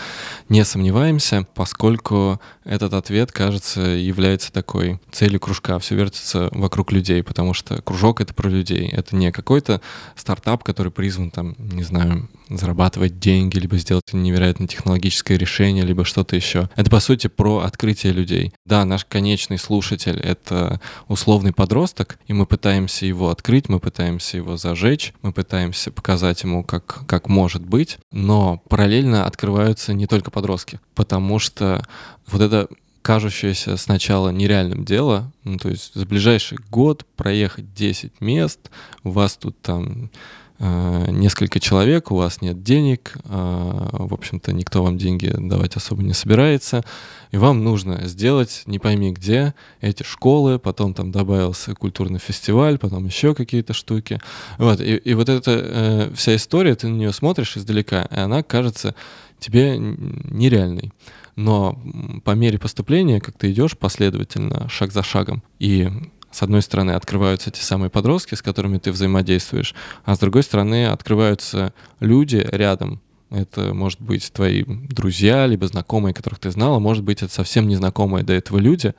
[0.47, 5.79] не сомневаемся, поскольку этот ответ, кажется, является такой целью кружка.
[5.79, 8.87] Все вертится вокруг людей, потому что кружок— это про людей.
[8.89, 9.81] Это не какой-то
[10.15, 16.35] стартап, который призван, там, не знаю, зарабатывать деньги, либо сделать невероятно технологическое решение, либо что-то
[16.35, 16.69] еще.
[16.75, 18.53] Это, по сути, про открытие людей.
[18.65, 24.57] Да, наш конечный слушатель— это условный подросток, и мы пытаемся его открыть, мы пытаемся его
[24.57, 30.79] зажечь, мы пытаемся показать ему, как, как может быть, но параллельно открываются не только подростки,
[30.95, 31.85] потому что
[32.27, 32.67] вот это
[33.01, 38.69] кажущееся сначала нереальным дело, ну, то есть за ближайший год проехать 10 мест,
[39.03, 40.11] у вас тут там
[40.59, 46.13] несколько человек, у вас нет денег, э, в общем-то, никто вам деньги давать особо не
[46.13, 46.83] собирается,
[47.31, 53.05] и вам нужно сделать, не пойми где, эти школы, потом там добавился культурный фестиваль, потом
[53.05, 54.19] еще какие-то штуки.
[54.57, 58.43] Вот, и, и вот эта э, вся история, ты на нее смотришь издалека, и она
[58.43, 58.95] кажется
[59.39, 60.91] тебе нереальной.
[61.37, 61.81] Но
[62.25, 65.89] по мере поступления, как ты идешь последовательно, шаг за шагом, и
[66.31, 69.73] с одной стороны, открываются те самые подростки, с которыми ты взаимодействуешь,
[70.05, 73.01] а с другой стороны, открываются люди рядом.
[73.29, 77.67] Это может быть твои друзья, либо знакомые, которых ты знал, а может быть это совсем
[77.67, 78.93] незнакомые до этого люди,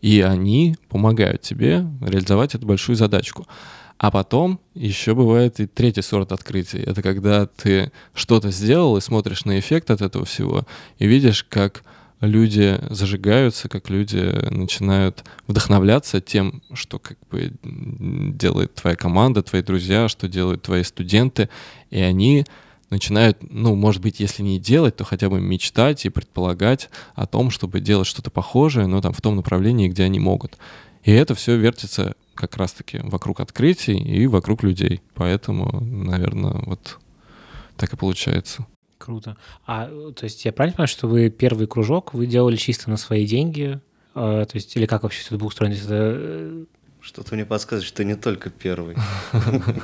[0.00, 3.46] и они помогают тебе реализовать эту большую задачку.
[3.98, 6.78] А потом еще бывает и третий сорт открытий.
[6.78, 10.66] Это когда ты что-то сделал и смотришь на эффект от этого всего,
[10.98, 11.82] и видишь, как
[12.20, 20.08] люди зажигаются, как люди начинают вдохновляться тем, что как бы делает твоя команда, твои друзья,
[20.08, 21.48] что делают твои студенты,
[21.90, 22.44] и они
[22.90, 27.50] начинают, ну, может быть, если не делать, то хотя бы мечтать и предполагать о том,
[27.50, 30.56] чтобы делать что-то похожее, но там в том направлении, где они могут.
[31.04, 35.00] И это все вертится как раз-таки вокруг открытий и вокруг людей.
[35.14, 36.98] Поэтому, наверное, вот
[37.76, 38.66] так и получается.
[38.98, 39.36] Круто.
[39.66, 43.26] А, то есть я правильно понимаю, что вы первый кружок вы делали чисто на свои
[43.26, 43.80] деньги?
[44.14, 45.74] А, то есть, или как вообще все это было устроено?
[45.74, 45.86] Это...
[45.90, 46.64] Э,
[47.02, 48.96] Что-то мне подсказывает, что не только первый.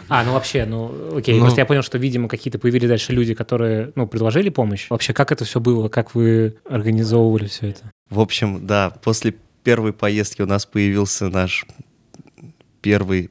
[0.08, 1.38] А, ну вообще, ну окей.
[1.38, 4.86] Просто я понял, что, видимо, какие-то появились дальше люди, которые, ну, предложили помощь.
[4.88, 5.88] Вообще, как это все было?
[5.88, 7.92] Как вы организовывали все это?
[8.08, 11.66] В общем, да, после первой поездки у нас появился наш
[12.80, 13.30] первый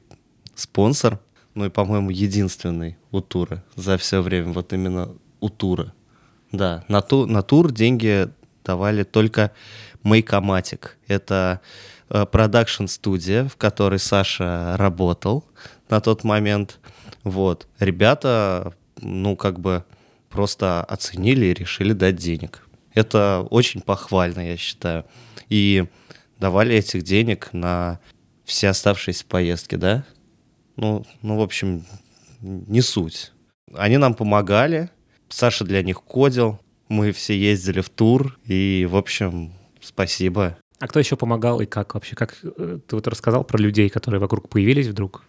[0.54, 1.18] спонсор,
[1.54, 4.52] ну и, по-моему, единственный у тура за все время.
[4.52, 5.10] Вот именно
[5.42, 5.92] у тура.
[6.52, 8.28] Да, на, ту, на тур деньги
[8.64, 9.52] давали только
[10.04, 10.90] Makematic.
[11.08, 11.60] Это
[12.08, 15.44] продакшн-студия, в которой Саша работал
[15.88, 16.78] на тот момент.
[17.24, 17.66] Вот.
[17.78, 19.84] Ребята, ну, как бы
[20.28, 22.66] просто оценили и решили дать денег.
[22.94, 25.04] Это очень похвально, я считаю.
[25.48, 25.86] И
[26.38, 27.98] давали этих денег на
[28.44, 30.04] все оставшиеся поездки, да?
[30.76, 31.84] Ну, ну, в общем,
[32.40, 33.32] не суть.
[33.74, 34.90] Они нам помогали,
[35.32, 40.58] Саша для них кодил, мы все ездили в тур, и, в общем, спасибо.
[40.78, 42.16] А кто еще помогал и как вообще?
[42.16, 45.24] Как э, ты вот рассказал про людей, которые вокруг появились вдруг?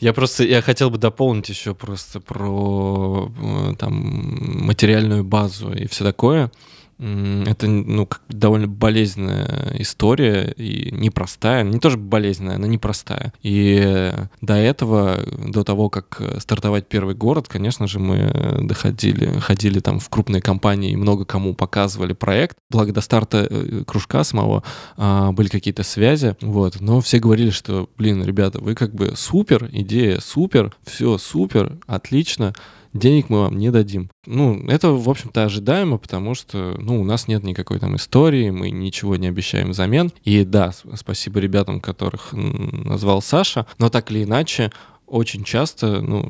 [0.00, 6.04] Я просто, я хотел бы дополнить еще просто про э, там материальную базу и все
[6.04, 6.50] такое.
[6.98, 11.62] Это, ну, довольно болезненная история и непростая.
[11.62, 13.32] Не тоже болезненная, она непростая.
[13.42, 20.00] И до этого, до того, как стартовать первый город, конечно же, мы доходили, ходили там
[20.00, 22.56] в крупные компании и много кому показывали проект.
[22.70, 24.62] Благо до старта э, кружка самого
[24.96, 26.80] а, были какие-то связи, вот.
[26.80, 32.54] Но все говорили, что, блин, ребята, вы как бы супер, идея супер, все супер, отлично,
[32.92, 34.10] денег мы вам не дадим.
[34.26, 38.70] Ну, это, в общем-то, ожидаемо, потому что, ну, у нас нет никакой там истории, мы
[38.70, 40.12] ничего не обещаем взамен.
[40.24, 44.72] И да, спасибо ребятам, которых назвал Саша, но так или иначе,
[45.06, 46.28] очень часто ну,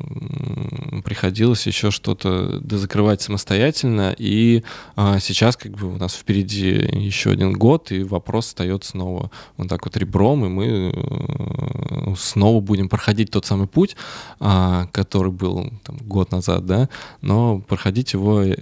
[1.03, 4.63] приходилось еще что-то дозакрывать самостоятельно, и
[4.95, 9.67] а, сейчас как бы у нас впереди еще один год, и вопрос встает снова вот
[9.67, 13.95] так вот ребром, и мы э, снова будем проходить тот самый путь,
[14.39, 16.89] а, который был там, год назад, да,
[17.21, 18.55] но проходить его, э,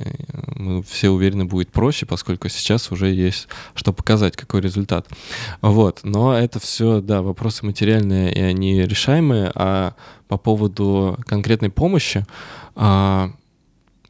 [0.56, 5.08] мы все уверены, будет проще, поскольку сейчас уже есть что показать, какой результат.
[5.62, 9.94] Вот, но это все, да, вопросы материальные, и они решаемые, а
[10.28, 12.26] по поводу конкретной помощи,
[12.76, 13.32] а,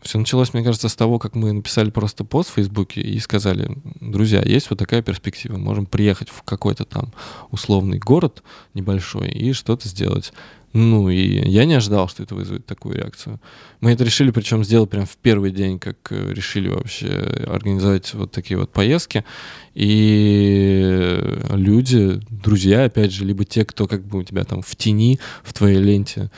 [0.06, 3.76] Все началось, мне кажется, с того, как мы написали просто пост в Фейсбуке и сказали,
[4.00, 7.12] друзья, есть вот такая перспектива, можем приехать в какой-то там
[7.50, 8.44] условный город
[8.76, 10.32] небольшой и что-то сделать.
[10.74, 13.39] Ну, и я не ожидал, что это вызовет такую реакцию.
[13.80, 17.08] Мы это решили, причем сделать прям в первый день, как э, решили вообще
[17.48, 19.24] организовать вот такие вот поездки.
[19.74, 21.18] И
[21.50, 25.54] люди, друзья, опять же, либо те, кто как бы у тебя там в тени, в
[25.54, 26.30] твоей ленте,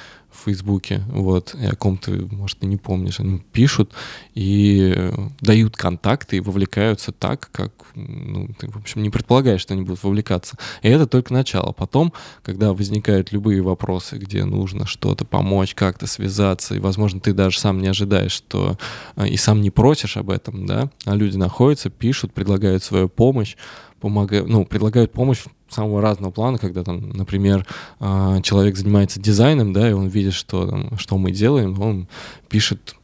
[0.46, 3.94] Фейсбуке, вот, и о ком ты, может, и не помнишь, они пишут
[4.34, 9.84] и дают контакты и вовлекаются так, как, ну, ты, в общем, не предполагаешь, что они
[9.84, 10.58] будут вовлекаться.
[10.82, 11.72] И это только начало.
[11.72, 17.60] Потом, когда возникают любые вопросы, где нужно что-то помочь, как-то связаться, и, возможно, ты даже
[17.60, 18.78] сам не ожидаешь, что
[19.26, 23.56] и сам не просишь об этом, да, а люди находятся, пишут, предлагают свою помощь,
[24.00, 27.66] помогают, ну, предлагают помощь самого разного плана, когда там, например,
[28.00, 32.08] а, человек занимается дизайном, да, и он видит, что, там, что мы делаем, он
[32.50, 32.96] пишет,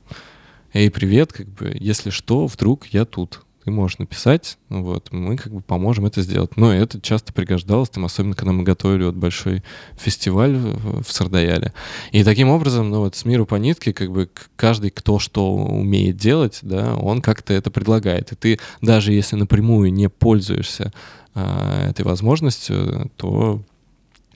[0.74, 3.42] эй, привет, как бы, если что, вдруг я тут.
[3.64, 6.58] Ты можешь написать, вот, мы как бы поможем это сделать.
[6.58, 9.64] Но это часто пригождалось, там, особенно когда мы готовили вот большой
[9.96, 11.74] фестиваль в, в Сардаяле.
[12.12, 16.18] И таким образом, ну вот с миру по нитке, как бы каждый, кто что умеет
[16.18, 18.34] делать, да, он как-то это предлагает.
[18.34, 20.92] И ты даже если напрямую не пользуешься
[21.36, 23.62] а, этой возможностью, то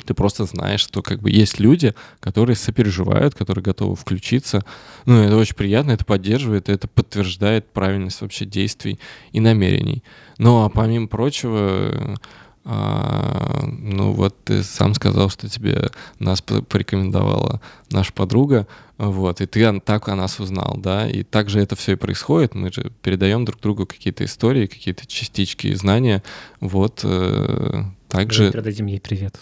[0.06, 4.64] ты просто знаешь, что как бы есть люди, которые сопереживают, которые готовы включиться.
[5.06, 9.00] Ну, это очень приятно, это поддерживает, это подтверждает правильность вообще действий
[9.32, 10.04] и намерений.
[10.38, 12.18] Ну, а помимо прочего,
[12.64, 19.80] а, ну вот ты сам сказал, что тебе нас порекомендовала наша подруга, вот, и ты
[19.80, 23.62] так о нас узнал, да, и также это все и происходит, мы же передаем друг
[23.62, 26.24] другу какие-то истории, какие-то частички знания,
[26.60, 28.52] вот, э, также...
[28.52, 29.40] Передадим ей привет.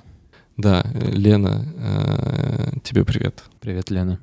[0.58, 3.44] Да, Лена, э, тебе привет.
[3.60, 4.20] Привет, Лена.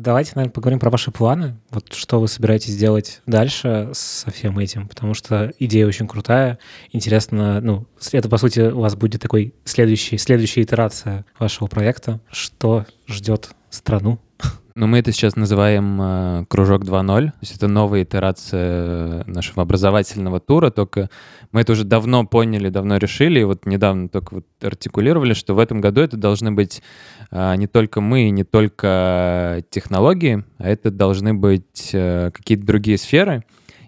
[0.00, 1.58] Давайте, наверное, поговорим про ваши планы.
[1.70, 6.58] Вот что вы собираетесь делать дальше со всем этим, потому что идея очень крутая.
[6.90, 12.18] Интересно, ну, это, по сути, у вас будет такой следующий, следующая итерация вашего проекта.
[12.30, 14.18] Что ждет страну?
[14.80, 17.26] Ну, мы это сейчас называем э, «Кружок 2.0».
[17.26, 21.10] То есть это новая итерация нашего образовательного тура, только
[21.52, 25.58] мы это уже давно поняли, давно решили, и вот недавно только вот артикулировали, что в
[25.58, 26.82] этом году это должны быть
[27.30, 33.44] э, не только мы, не только технологии, а это должны быть э, какие-то другие сферы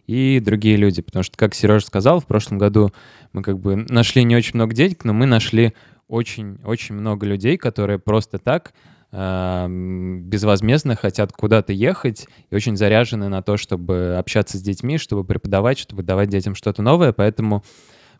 [0.06, 1.00] и другие люди.
[1.00, 2.92] Потому что, как Сережа сказал, в прошлом году
[3.32, 5.72] мы как бы нашли не очень много денег, но мы нашли
[6.08, 8.74] очень-очень много людей, которые просто так
[9.12, 15.78] безвозмездно хотят куда-то ехать и очень заряжены на то, чтобы общаться с детьми, чтобы преподавать,
[15.78, 17.12] чтобы давать детям что-то новое.
[17.12, 17.62] Поэтому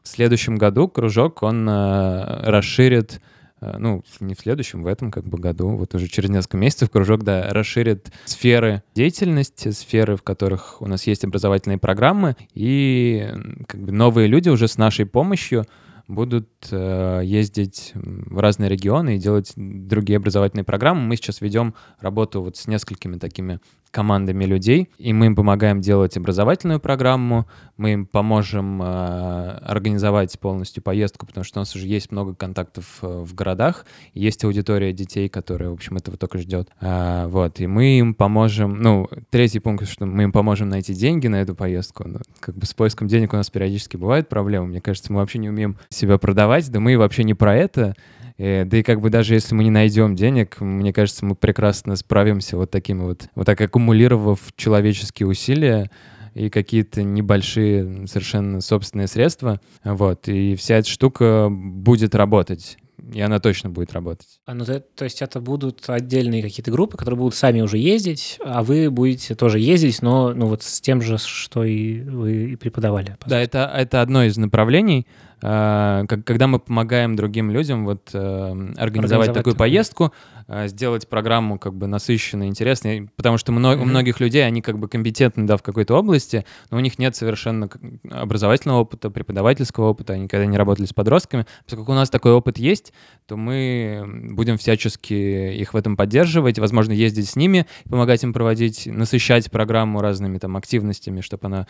[0.02, 3.22] в следующем году кружок, он э, расширит
[3.62, 6.90] э, ну, не в следующем, в этом как бы году, вот уже через несколько месяцев
[6.90, 13.30] кружок, да, расширит сферы деятельности, сферы, в которых у нас есть образовательные программы, и
[13.66, 15.64] как бы новые люди уже с нашей помощью
[16.08, 21.02] будут э, ездить в разные регионы и делать другие образовательные программы.
[21.02, 23.60] Мы сейчас ведем работу вот с несколькими такими
[23.92, 30.82] командами людей, и мы им помогаем делать образовательную программу, мы им поможем э, организовать полностью
[30.82, 35.28] поездку, потому что у нас уже есть много контактов э, в городах, есть аудитория детей,
[35.28, 36.70] которая, в общем, этого только ждет.
[36.80, 41.28] Э, вот, и мы им поможем, ну, третий пункт, что мы им поможем найти деньги
[41.28, 42.08] на эту поездку.
[42.08, 44.68] Ну, как бы с поиском денег у нас периодически бывают проблемы.
[44.68, 47.94] Мне кажется, мы вообще не умеем себя продавать, да мы вообще не про это.
[48.42, 51.94] Э, да и как бы даже если мы не найдем денег, мне кажется, мы прекрасно
[51.94, 55.92] справимся вот такими вот, вот так аккумулировав человеческие усилия
[56.34, 62.78] и какие-то небольшие совершенно собственные средства, вот, и вся эта штука будет работать
[63.12, 64.40] и она точно будет работать.
[64.46, 68.38] А, ну, то, то есть это будут отдельные какие-то группы, которые будут сами уже ездить,
[68.44, 72.56] а вы будете тоже ездить, но ну, вот с тем же, что и вы и
[72.56, 73.16] преподавали.
[73.26, 75.06] Да, это, это одно из направлений.
[75.44, 80.12] А, когда мы помогаем другим людям вот э, организовать, организовать такую поездку,
[80.46, 83.82] э, сделать программу как бы насыщенной, интересной, потому что много, mm-hmm.
[83.82, 87.16] у многих людей они как бы компетентны да, в какой-то области, но у них нет
[87.16, 87.68] совершенно
[88.10, 91.46] образовательного опыта, преподавательского опыта, они никогда не работали с подростками.
[91.64, 92.92] Поскольку у нас такой опыт есть,
[93.26, 98.86] то мы будем всячески их в этом поддерживать, возможно, ездить с ними, помогать им проводить,
[98.86, 101.66] насыщать программу разными там активностями, чтобы она,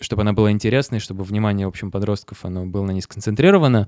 [0.00, 3.86] чтобы она была интересной, чтобы внимание, в общем, подростков оно было на них сконцентрировано.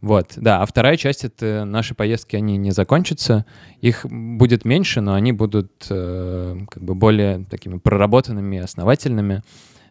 [0.00, 3.46] Вот, да, а вторая часть— это наши поездки, они не закончатся,
[3.80, 9.42] их будет меньше, но они будут э, как бы более такими проработанными, основательными.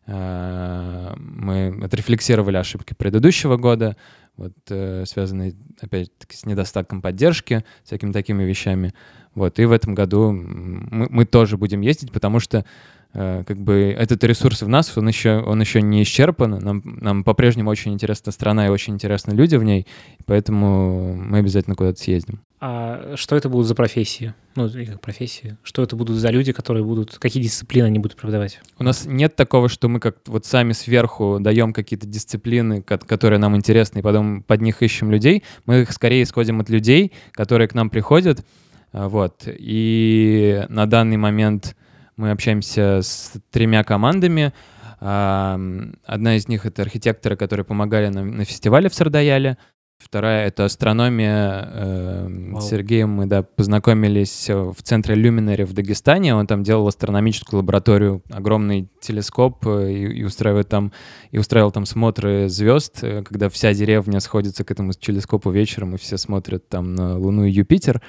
[0.08, 3.96] Э, мы отрефлексировали ошибки предыдущего года,
[4.36, 8.94] вот, э, связанные, опять-таки, с недостатком поддержки, всякими такими вещами.
[9.34, 12.66] Вот, и в этом году мы, мы тоже будем ездить, потому что
[13.14, 16.60] как бы этот ресурс в нас, он еще, он еще не исчерпан.
[16.60, 19.86] Нам, нам по-прежнему очень интересна страна и очень интересны люди в ней,
[20.26, 22.40] поэтому мы обязательно куда-то съездим.
[22.64, 24.36] А что это будут за профессии?
[24.56, 25.58] Ну, как профессии.
[25.64, 27.18] Что это будут за люди, которые будут...
[27.18, 28.62] Какие дисциплины они будут преподавать?
[28.78, 33.56] У нас нет такого, что мы как вот сами сверху даем какие-то дисциплины, которые нам
[33.56, 35.44] интересны, и потом под них ищем людей.
[35.66, 38.46] Мы их скорее исходим от людей, которые к нам приходят.
[38.92, 39.42] А, вот.
[39.48, 41.76] И на данный момент
[42.22, 44.54] мы общаемся с тремя командами.
[45.00, 49.58] Одна из них— это архитекторы, которые помогали нам на фестивале в Сардаяле.
[49.98, 51.68] Вторая— это астрономия.
[51.72, 56.36] Э, с Сергеем мы да, познакомились в центре Люминари в Дагестане.
[56.36, 60.92] Он там делал астрономическую лабораторию, огромный телескоп э, и, и, устраивает там,
[61.30, 65.98] и устраивал там смотры звезд, э, когда вся деревня сходится к этому телескопу вечером, и
[65.98, 68.02] все смотрят там на Луну и Юпитер.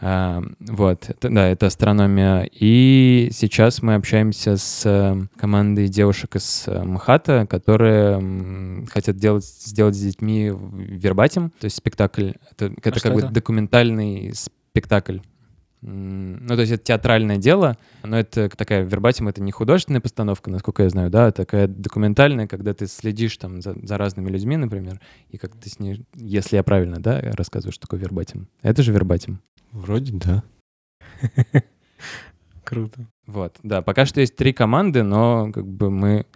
[0.00, 2.48] Вот, это, да, это астрономия.
[2.52, 9.96] И сейчас мы общаемся с э, командой девушек из э, МХАТа, которые хотят делать, сделать
[9.96, 12.32] с детьми вербатим, то есть спектакль.
[12.52, 15.18] Это, это а как бы документальный спектакль.
[15.86, 20.82] Ну, то есть это театральное дело, но это такая вербатим, это не художественная постановка, насколько
[20.82, 24.98] я знаю, да, а такая документальная, когда ты следишь там за, за разными людьми, например,
[25.28, 28.48] и как ты с ней, если я правильно, да, рассказываю, что такое вербатим.
[28.62, 29.42] Это же вербатим.
[29.74, 30.42] Вроде да.
[32.64, 33.06] Круто.
[33.26, 36.26] Вот, да, пока что есть три команды, но как бы мы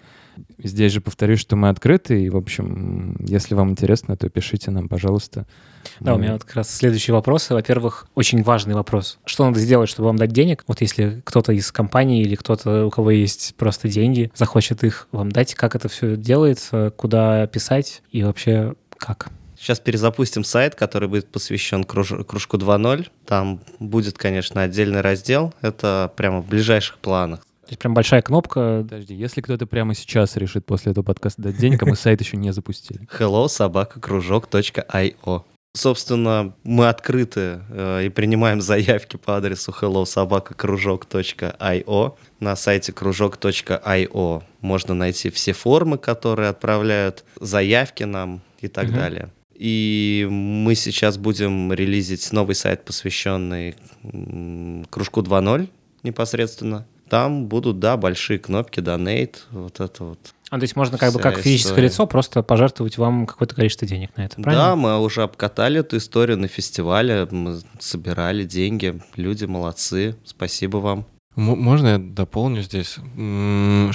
[0.58, 4.88] Здесь же повторюсь, что мы открыты, и, в общем, если вам интересно, то пишите нам,
[4.88, 5.46] пожалуйста.
[6.00, 7.54] Да, у меня вот как раз следующие вопросы.
[7.54, 9.18] Во-первых, очень важный вопрос.
[9.24, 10.64] Что надо сделать, чтобы вам дать денег?
[10.66, 15.30] Вот если кто-то из компании или кто-то, у кого есть просто деньги, захочет их вам
[15.32, 19.30] дать, как это все делается, куда писать и вообще как?
[19.58, 22.12] Сейчас перезапустим сайт, который будет посвящен круж...
[22.26, 23.08] кружку 2.0.
[23.26, 25.52] Там будет, конечно, отдельный раздел.
[25.60, 27.40] Это прямо в ближайших планах.
[27.40, 28.80] То есть прям большая кнопка.
[28.82, 32.36] Подожди, если кто-то прямо сейчас решит после этого подкаста дать денег, а мы сайт еще
[32.36, 33.06] не запустили.
[33.18, 35.42] hello собака кружок.io
[35.74, 44.42] Собственно, мы открыты э, и принимаем заявки по адресу hello собака кружок.io На сайте кружок.io
[44.60, 48.94] можно найти все формы, которые отправляют заявки нам и так угу.
[48.94, 49.30] далее.
[49.58, 53.74] И мы сейчас будем релизить новый сайт, посвященный
[54.88, 55.68] кружку 2.0
[56.04, 56.86] непосредственно.
[57.08, 60.18] Там будут, да, большие кнопки, донейт, вот это вот.
[60.50, 61.88] А то есть можно как бы как физическое история.
[61.88, 64.64] лицо просто пожертвовать вам какое-то количество денег на это, правильно?
[64.64, 71.04] Да, мы уже обкатали эту историю на фестивале, мы собирали деньги, люди молодцы, спасибо вам.
[71.34, 72.96] Можно я дополню здесь,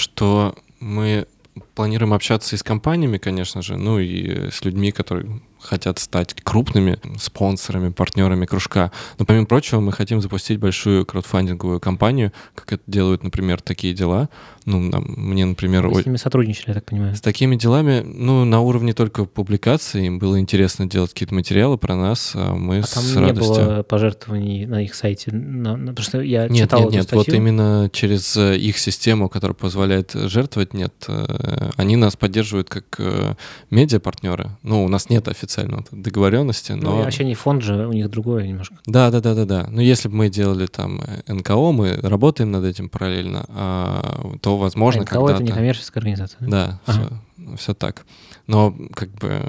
[0.01, 1.27] что мы
[1.75, 6.99] планируем общаться и с компаниями, конечно же, ну и с людьми, которые хотят стать крупными
[7.17, 8.91] спонсорами, партнерами кружка.
[9.17, 14.29] Но помимо прочего, мы хотим запустить большую краудфандинговую кампанию, как это делают, например, такие дела.
[14.65, 15.87] Ну, нам, мне, например...
[15.87, 17.15] Вы с ними сотрудничали, я так понимаю.
[17.15, 21.95] С такими делами, ну, на уровне только публикации, им было интересно делать какие-то материалы про
[21.95, 23.55] нас, а мы а там с не радостью...
[23.55, 25.31] было пожертвований на их сайте?
[25.31, 27.17] На, потому что я нет, читал нет, нет, статью.
[27.17, 30.93] вот именно через э, их систему, которая позволяет жертвовать, нет.
[31.07, 33.35] Э, они нас поддерживают как э,
[33.69, 34.49] медиапартнеры.
[34.63, 36.95] Ну, у нас нет официального официально договоренности, ну, но...
[36.97, 38.75] Ну, вообще не фонд же, у них другое немножко.
[38.85, 39.67] Да, да, да, да, да.
[39.69, 45.01] Но если бы мы делали там НКО, мы работаем над этим параллельно, а, то, возможно,
[45.01, 45.33] а когда-то...
[45.33, 46.39] это не коммерческая организация?
[46.41, 47.19] Да, да ага.
[47.37, 48.05] все, все так.
[48.47, 49.41] Но как бы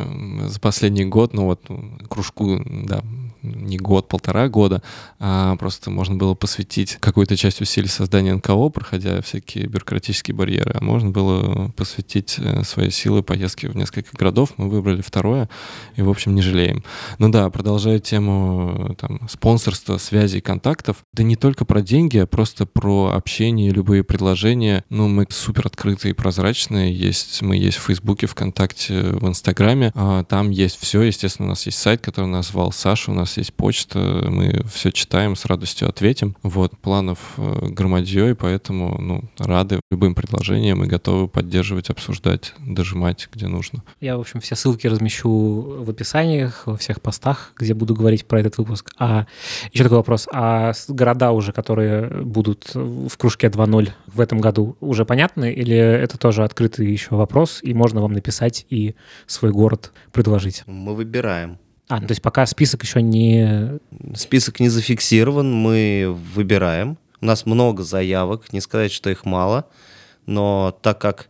[0.48, 1.60] за последний год, ну вот
[2.08, 3.02] кружку, да,
[3.44, 4.82] не год, полтора года,
[5.18, 10.82] а просто можно было посвятить какую-то часть усилий создания НКО, проходя всякие бюрократические барьеры, а
[10.82, 14.54] можно было посвятить э, свои силы поездки в несколько городов.
[14.56, 15.48] Мы выбрали второе
[15.96, 16.84] и, в общем, не жалеем.
[17.18, 22.66] Ну да, продолжая тему там, спонсорства, связей, контактов, да не только про деньги, а просто
[22.66, 24.84] про общение, любые предложения.
[24.90, 26.94] Ну, мы супер открытые и прозрачные.
[26.94, 29.92] Есть, мы есть в Фейсбуке, ВКонтакте, в Инстаграме.
[29.94, 31.02] А, там есть все.
[31.02, 35.36] Естественно, у нас есть сайт, который назвал Саша, у нас есть почта, мы все читаем,
[35.36, 36.36] с радостью ответим.
[36.42, 43.28] Вот, планов э, громадье, и поэтому, ну, рады любым предложениям и готовы поддерживать, обсуждать, дожимать,
[43.32, 43.82] где нужно.
[44.00, 48.40] Я, в общем, все ссылки размещу в описаниях, во всех постах, где буду говорить про
[48.40, 48.92] этот выпуск.
[48.98, 49.26] А
[49.72, 50.28] еще такой вопрос.
[50.32, 55.52] А города уже, которые будут в кружке 2.0 в этом году, уже понятны?
[55.52, 58.94] Или это тоже открытый еще вопрос, и можно вам написать и
[59.26, 60.62] свой город предложить?
[60.66, 61.58] Мы выбираем.
[61.88, 63.78] А, ну, то есть пока список еще не...
[64.14, 66.96] Список не зафиксирован, мы выбираем.
[67.20, 69.66] У нас много заявок, не сказать, что их мало,
[70.26, 71.28] но так как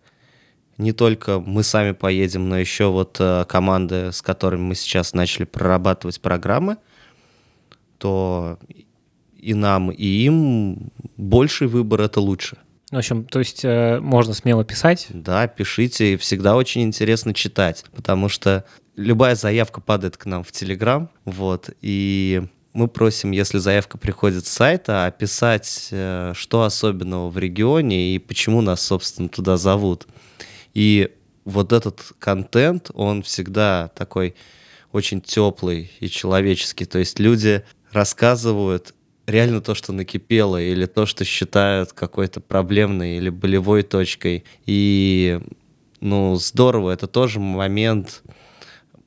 [0.78, 5.44] не только мы сами поедем, но еще вот э, команды, с которыми мы сейчас начали
[5.44, 6.78] прорабатывать программы,
[7.98, 8.58] то
[9.38, 12.58] и нам, и им больший выбор— это лучше.
[12.90, 15.06] В общем, то есть э, можно смело писать.
[15.10, 18.64] Да, пишите, всегда очень интересно читать, потому что
[18.96, 22.42] любая заявка падает к нам в Телеграм, вот, и
[22.72, 28.60] мы просим, если заявка приходит с сайта, описать, э, что особенного в регионе и почему
[28.62, 30.08] нас, собственно, туда зовут.
[30.74, 31.10] И
[31.44, 34.34] вот этот контент, он всегда такой
[34.90, 36.84] очень теплый и человеческий.
[36.84, 38.92] То есть люди рассказывают
[39.26, 44.44] реально то, что накипело, или то, что считают какой-то проблемной или болевой точкой.
[44.66, 45.40] И,
[46.00, 48.22] ну, здорово, это тоже момент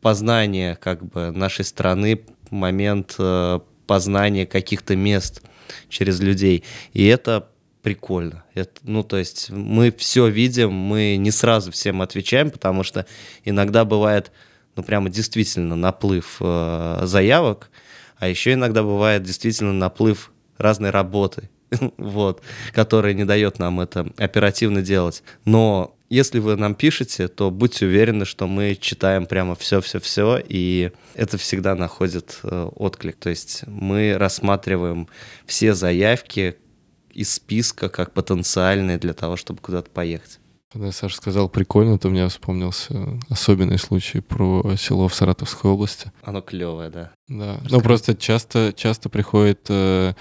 [0.02, 5.42] познания как бы нашей страны, момент э, познания каких-то мест
[5.90, 6.64] через людей.
[6.94, 7.50] И это
[7.82, 8.44] прикольно.
[8.54, 13.06] Это, ну, то есть мы все видим, мы не сразу всем отвечаем, потому что
[13.46, 14.32] иногда бывает,
[14.76, 17.70] ну, прямо действительно наплыв э, заявок,
[18.18, 21.50] а еще иногда бывает действительно наплыв разной работы,
[21.98, 22.42] вот,
[22.74, 25.24] которая не дает нам это оперативно делать.
[25.46, 31.38] Но если вы нам пишете, то будьте уверены, что мы читаем прямо все-все-все, и это
[31.38, 33.18] всегда находит э, отклик.
[33.18, 35.08] То есть мы рассматриваем
[35.46, 36.56] все заявки
[37.12, 40.40] из списка как потенциальные для того, чтобы куда-то поехать.
[40.72, 46.12] Когда Саша сказал прикольно, то у меня вспомнился особенный случай про село в Саратовской области.
[46.22, 47.12] Оно клевое, да.
[47.30, 47.54] Да.
[47.54, 47.76] Расскажи.
[47.76, 50.14] Ну просто часто, часто приходит э,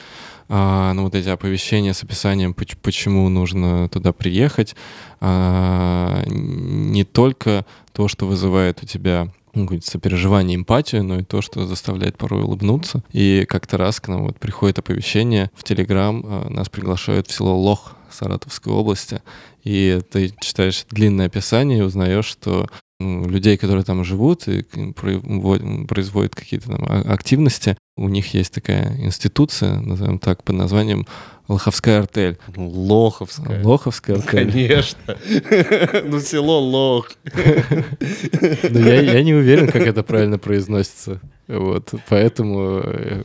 [0.48, 4.76] а, ну, вот эти оповещения с описанием, почему нужно туда приехать.
[5.20, 11.66] А, не только то, что вызывает у тебя ну, сопереживание, эмпатию, но и то, что
[11.66, 13.02] заставляет порой улыбнуться.
[13.12, 17.56] И как-то раз к нам вот приходит оповещение в Телеграм, а, нас приглашают в село
[17.56, 19.22] Лох Саратовской области,
[19.64, 22.68] и ты читаешь длинное описание и узнаешь, что
[22.98, 29.80] людей, которые там живут и производят какие-то там а, активности, у них есть такая институция,
[29.80, 31.06] назовем так, под названием
[31.48, 32.38] Лоховская артель.
[32.56, 33.62] Лоховская.
[33.62, 34.50] Лоховская артель.
[34.50, 35.16] Конечно.
[36.04, 37.10] Ну, село Лох.
[37.34, 41.20] Ну, я, не уверен, как это правильно произносится.
[41.46, 43.22] Вот, поэтому э,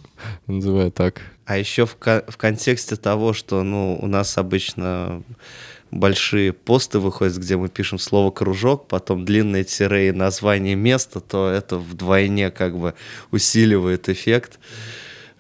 [0.48, 1.22] называю так.
[1.46, 5.24] А еще в, в контексте того, что, ну, у нас обычно
[5.92, 11.50] большие посты выходят, где мы пишем слово «кружок», потом длинные тире и название места, то
[11.50, 12.94] это вдвойне как бы
[13.32, 14.60] усиливает эффект.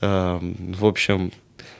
[0.02, 1.32] Эм, в общем,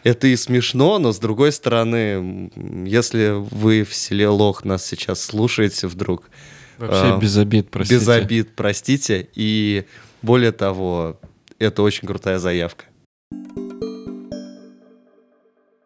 [0.04, 2.50] это и смешно, но с другой стороны,
[2.86, 6.30] если вы в селе Лох нас сейчас слушаете вдруг...
[6.78, 8.00] Вообще э, без обид, простите.
[8.00, 9.30] Без обид, простите.
[9.36, 9.86] И
[10.22, 11.20] более того,
[11.60, 12.86] это очень крутая заявка.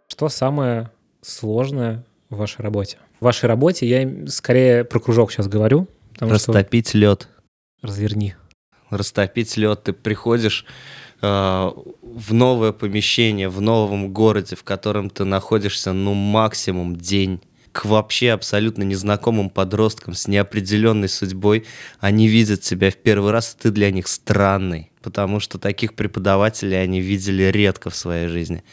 [0.07, 2.97] Что самое сложное в вашей работе?
[3.19, 5.87] В вашей работе я скорее про кружок сейчас говорю.
[6.19, 6.97] Растопить что...
[6.97, 7.27] лед.
[7.81, 8.35] Разверни.
[8.89, 9.83] Растопить лед.
[9.83, 10.65] Ты приходишь
[11.21, 17.41] э, в новое помещение, в новом городе, в котором ты находишься, ну, максимум день
[17.75, 21.65] к вообще абсолютно незнакомым подросткам с неопределенной судьбой.
[21.99, 27.01] Они видят тебя в первый раз, ты для них странный, потому что таких преподавателей они
[27.01, 28.63] видели редко в своей жизни.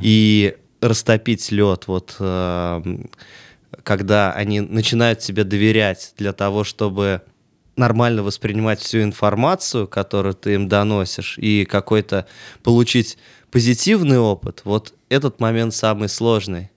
[0.00, 2.82] И растопить лед, вот э,
[3.82, 7.22] когда они начинают тебе доверять для того, чтобы
[7.76, 12.26] нормально воспринимать всю информацию, которую ты им доносишь, и какой-то
[12.62, 13.18] получить
[13.50, 16.70] позитивный опыт, вот этот момент самый сложный.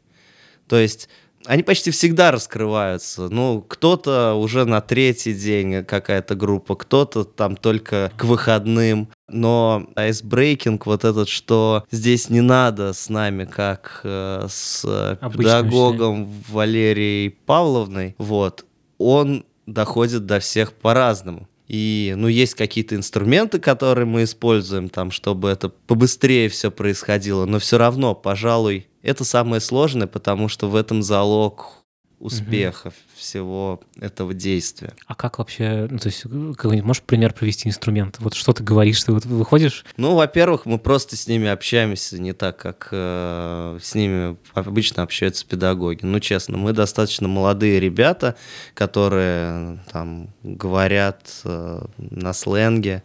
[0.67, 1.09] То есть
[1.45, 3.29] они почти всегда раскрываются.
[3.29, 9.09] Ну, кто-то уже на третий день какая-то группа, кто-то там только к выходным.
[9.29, 16.29] Но айсбрейкинг вот этот, что здесь не надо с нами, как э, с Обычно педагогом
[16.43, 16.53] все.
[16.53, 18.65] Валерией Павловной, вот,
[18.97, 21.47] он доходит до всех по-разному.
[21.73, 27.57] И, ну, есть какие-то инструменты, которые мы используем там, чтобы это побыстрее все происходило, но
[27.57, 31.83] все равно, пожалуй, это самое сложное, потому что в этом залог
[32.19, 32.95] успеха угу.
[33.23, 34.93] Всего этого действия.
[35.07, 38.17] А как вообще, ну, то есть, какой-нибудь, можешь пример привести инструмент?
[38.19, 39.85] Вот что ты говоришь, ты вот выходишь?
[39.97, 45.45] Ну, во-первых, мы просто с ними общаемся не так, как э, с ними обычно общаются
[45.47, 45.99] педагоги.
[46.03, 48.35] Ну, честно, мы достаточно молодые ребята,
[48.73, 53.03] которые там говорят э, на сленге,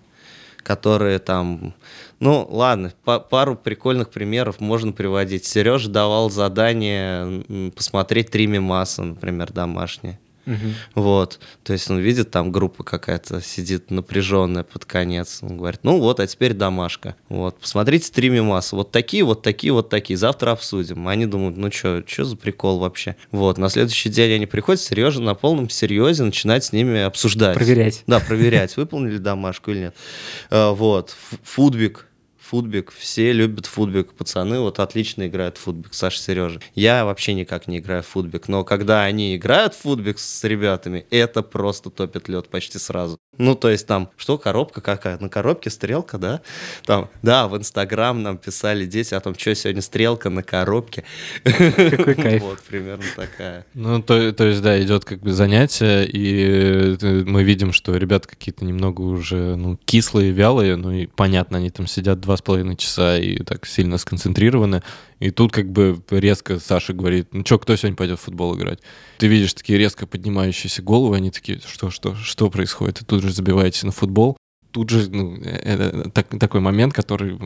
[0.64, 1.74] которые там
[2.20, 5.44] ну, ладно, по пару прикольных примеров можно приводить.
[5.44, 10.18] Сережа давал задание посмотреть три мемаса, например, домашние.
[10.48, 11.02] Угу.
[11.02, 11.38] Вот.
[11.62, 15.40] То есть он видит, там группа какая-то сидит напряженная под конец.
[15.42, 17.16] Он говорит, ну вот, а теперь домашка.
[17.28, 17.58] Вот.
[17.60, 18.74] Посмотрите три мемаса.
[18.74, 20.16] Вот такие, вот такие, вот такие.
[20.16, 21.06] Завтра обсудим.
[21.06, 23.16] Они думают, ну что, что за прикол вообще?
[23.30, 23.58] Вот.
[23.58, 27.54] На следующий день они приходят, Сережа на полном серьезе начинает с ними обсуждать.
[27.54, 28.02] Проверять.
[28.06, 29.94] Да, проверять, выполнили домашку или нет.
[30.50, 31.14] А, вот.
[31.42, 32.07] Фудбик
[32.48, 36.60] футбик, все любят футбик, пацаны вот отлично играют в футбик, Саша, Сережа.
[36.74, 41.04] Я вообще никак не играю в футбик, но когда они играют в футбик с ребятами,
[41.10, 43.18] это просто топит лед почти сразу.
[43.36, 45.18] Ну, то есть там, что, коробка какая?
[45.18, 46.40] На коробке стрелка, да?
[46.84, 51.04] Там, да, в Инстаграм нам писали дети о том, что сегодня стрелка на коробке.
[51.44, 52.42] Какой кайф.
[52.42, 53.64] Вот, примерно такая.
[53.74, 58.26] Ну, то, то есть, да, идет как бы занятие, и э, мы видим, что ребята
[58.26, 62.76] какие-то немного уже, ну, кислые, вялые, ну и понятно, они там сидят два с половиной
[62.76, 64.82] часа и так сильно сконцентрированы.
[65.20, 68.80] И тут как бы резко Саша говорит, ну что, кто сегодня пойдет в футбол играть?
[69.18, 73.02] Ты видишь такие резко поднимающиеся головы, они такие, что, что, что происходит?
[73.02, 74.36] И тут же забиваете на футбол.
[74.70, 77.38] Тут же ну, это так, такой момент, который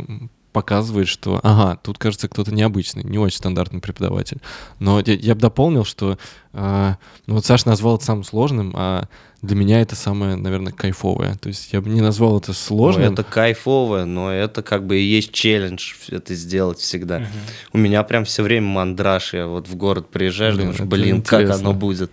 [0.52, 4.38] показывает, что, ага, тут, кажется, кто-то необычный, не очень стандартный преподаватель.
[4.78, 6.18] Но я, я бы дополнил, что
[6.52, 6.94] э,
[7.26, 9.08] ну вот Саша назвал это самым сложным, а
[9.40, 11.34] для меня это самое, наверное, кайфовое.
[11.34, 13.06] То есть я бы не назвал это сложным.
[13.06, 17.16] Ну, это кайфовое, но это как бы и есть челлендж это сделать всегда.
[17.16, 17.26] Угу.
[17.72, 19.34] У меня прям все время мандраж.
[19.34, 22.12] Я вот в город приезжаешь, блин, думаешь, блин, как оно будет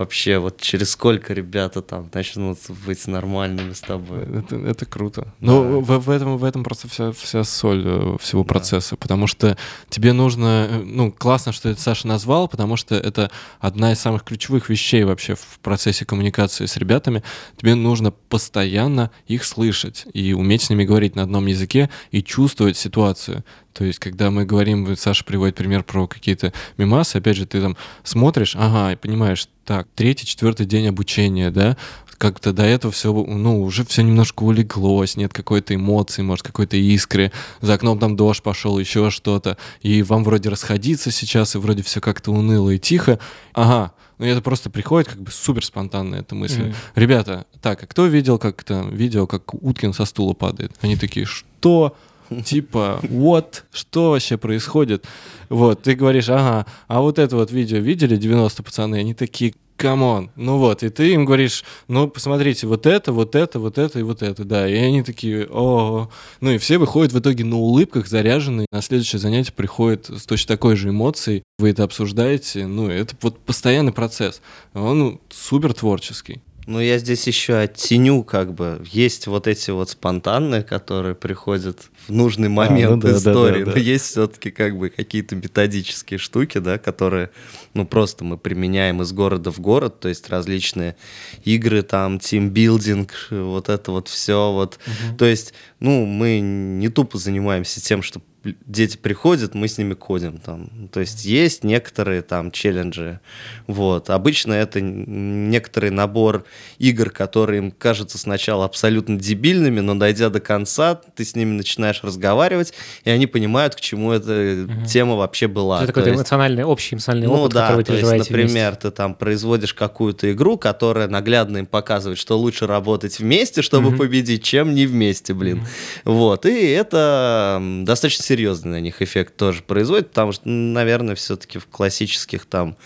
[0.00, 4.22] вообще вот через сколько ребята там начнут быть нормальными с тобой.
[4.22, 5.24] Это, это круто.
[5.40, 5.52] Да.
[5.52, 8.96] Ну, в, в, этом, в этом просто вся, вся соль э, всего процесса, да.
[8.96, 9.58] потому что
[9.90, 13.30] тебе нужно, э, ну, классно, что это Саша назвал, потому что это
[13.60, 17.22] одна из самых ключевых вещей вообще в процессе коммуникации с ребятами.
[17.58, 22.78] Тебе нужно постоянно их слышать и уметь с ними говорить на одном языке и чувствовать
[22.78, 23.44] ситуацию.
[23.72, 27.76] То есть, когда мы говорим, Саша приводит пример про какие-то мемасы, опять же, ты там
[28.02, 31.76] смотришь, ага, и понимаешь, так, третий, четвертый день обучения, да,
[32.20, 37.32] как-то до этого все, ну, уже все немножко улеглось, нет какой-то эмоции, может, какой-то искры,
[37.62, 42.02] за окном там дождь пошел, еще что-то, и вам вроде расходиться сейчас, и вроде все
[42.02, 43.18] как-то уныло и тихо,
[43.54, 46.60] ага, ну это просто приходит как бы супер спонтанно эта мысль.
[46.60, 46.74] Mm-hmm.
[46.94, 50.72] Ребята, так, а кто видел как там видео, как Уткин со стула падает?
[50.82, 51.96] Они такие, что?
[52.44, 55.04] Типа, вот, что вообще происходит?
[55.48, 58.96] Вот, ты говоришь, ага, а вот это вот видео видели 90 пацаны?
[58.96, 63.34] Они такие, come on, ну вот, и ты им говоришь, ну, посмотрите, вот это, вот
[63.34, 66.10] это, вот это и вот это, да, и они такие, о,
[66.42, 70.54] ну и все выходят в итоге на улыбках, заряженные, на следующее занятие приходят с точно
[70.54, 74.42] такой же эмоцией, вы это обсуждаете, ну, это вот постоянный процесс,
[74.74, 76.42] он супер творческий.
[76.70, 82.12] Ну, я здесь еще оттеню, как бы, есть вот эти вот спонтанные, которые приходят в
[82.12, 83.72] нужный момент а, ну да, истории, да, да, да.
[83.72, 87.30] но есть все-таки как бы какие-то методические штуки, да, которые,
[87.74, 90.94] ну, просто мы применяем из города в город, то есть различные
[91.42, 95.16] игры, там, тимбилдинг, вот это вот все, вот, угу.
[95.18, 100.38] то есть, ну, мы не тупо занимаемся тем, что дети приходят, мы с ними кодим
[100.38, 100.88] там.
[100.92, 103.20] То есть есть некоторые там челленджи.
[103.66, 104.08] Вот.
[104.10, 106.44] Обычно это некоторый набор
[106.78, 112.02] игр, которые им кажутся сначала абсолютно дебильными, но дойдя до конца, ты с ними начинаешь
[112.02, 112.72] разговаривать,
[113.04, 114.86] и они понимают, к чему эта угу.
[114.86, 115.82] тема вообще была.
[115.82, 118.88] Это какой-то эмоциональный, общий эмоциональный ну, опыт, да, который то есть, например, вместе.
[118.88, 123.98] ты там производишь какую-то игру, которая наглядно им показывает, что лучше работать вместе, чтобы угу.
[123.98, 125.58] победить, чем не вместе, блин.
[126.04, 126.12] Угу.
[126.12, 126.46] Вот.
[126.46, 132.46] И это достаточно серьезный на них эффект тоже производит, потому что, наверное, все-таки в классических
[132.46, 132.76] там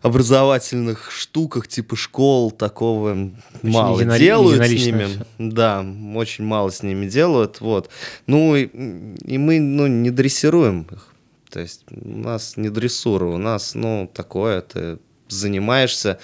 [0.00, 3.32] образовательных штуках типа школ такого очень
[3.62, 4.18] мало единоль...
[4.18, 5.04] делают с ними.
[5.04, 5.26] Все.
[5.38, 7.60] Да, очень мало с ними делают.
[7.60, 7.90] Вот.
[8.26, 11.14] Ну и, и мы ну, не дрессируем их.
[11.50, 16.18] То есть у нас не дрессура, у нас, ну, такое, ты занимаешься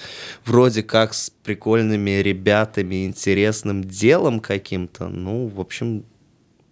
[0.47, 5.09] вроде как с прикольными ребятами, интересным делом каким-то.
[5.09, 6.05] Ну, в общем,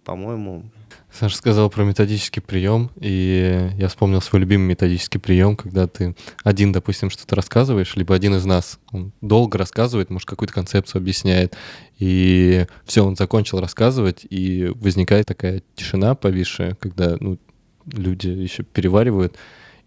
[0.03, 0.63] по-моему,
[1.11, 6.71] Саша сказал про методический прием, и я вспомнил свой любимый методический прием, когда ты один,
[6.71, 11.55] допустим, что-то рассказываешь, либо один из нас, он долго рассказывает, может, какую-то концепцию объясняет,
[11.99, 17.37] и все, он закончил рассказывать, и возникает такая тишина повисшая, когда ну,
[17.85, 19.35] люди еще переваривают,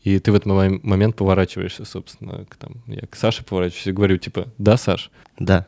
[0.03, 4.19] и ты в этот момент поворачиваешься, собственно, к, там, я к Саше поворачиваюсь и говорю,
[4.19, 5.11] типа, да, Саш?
[5.39, 5.67] Да.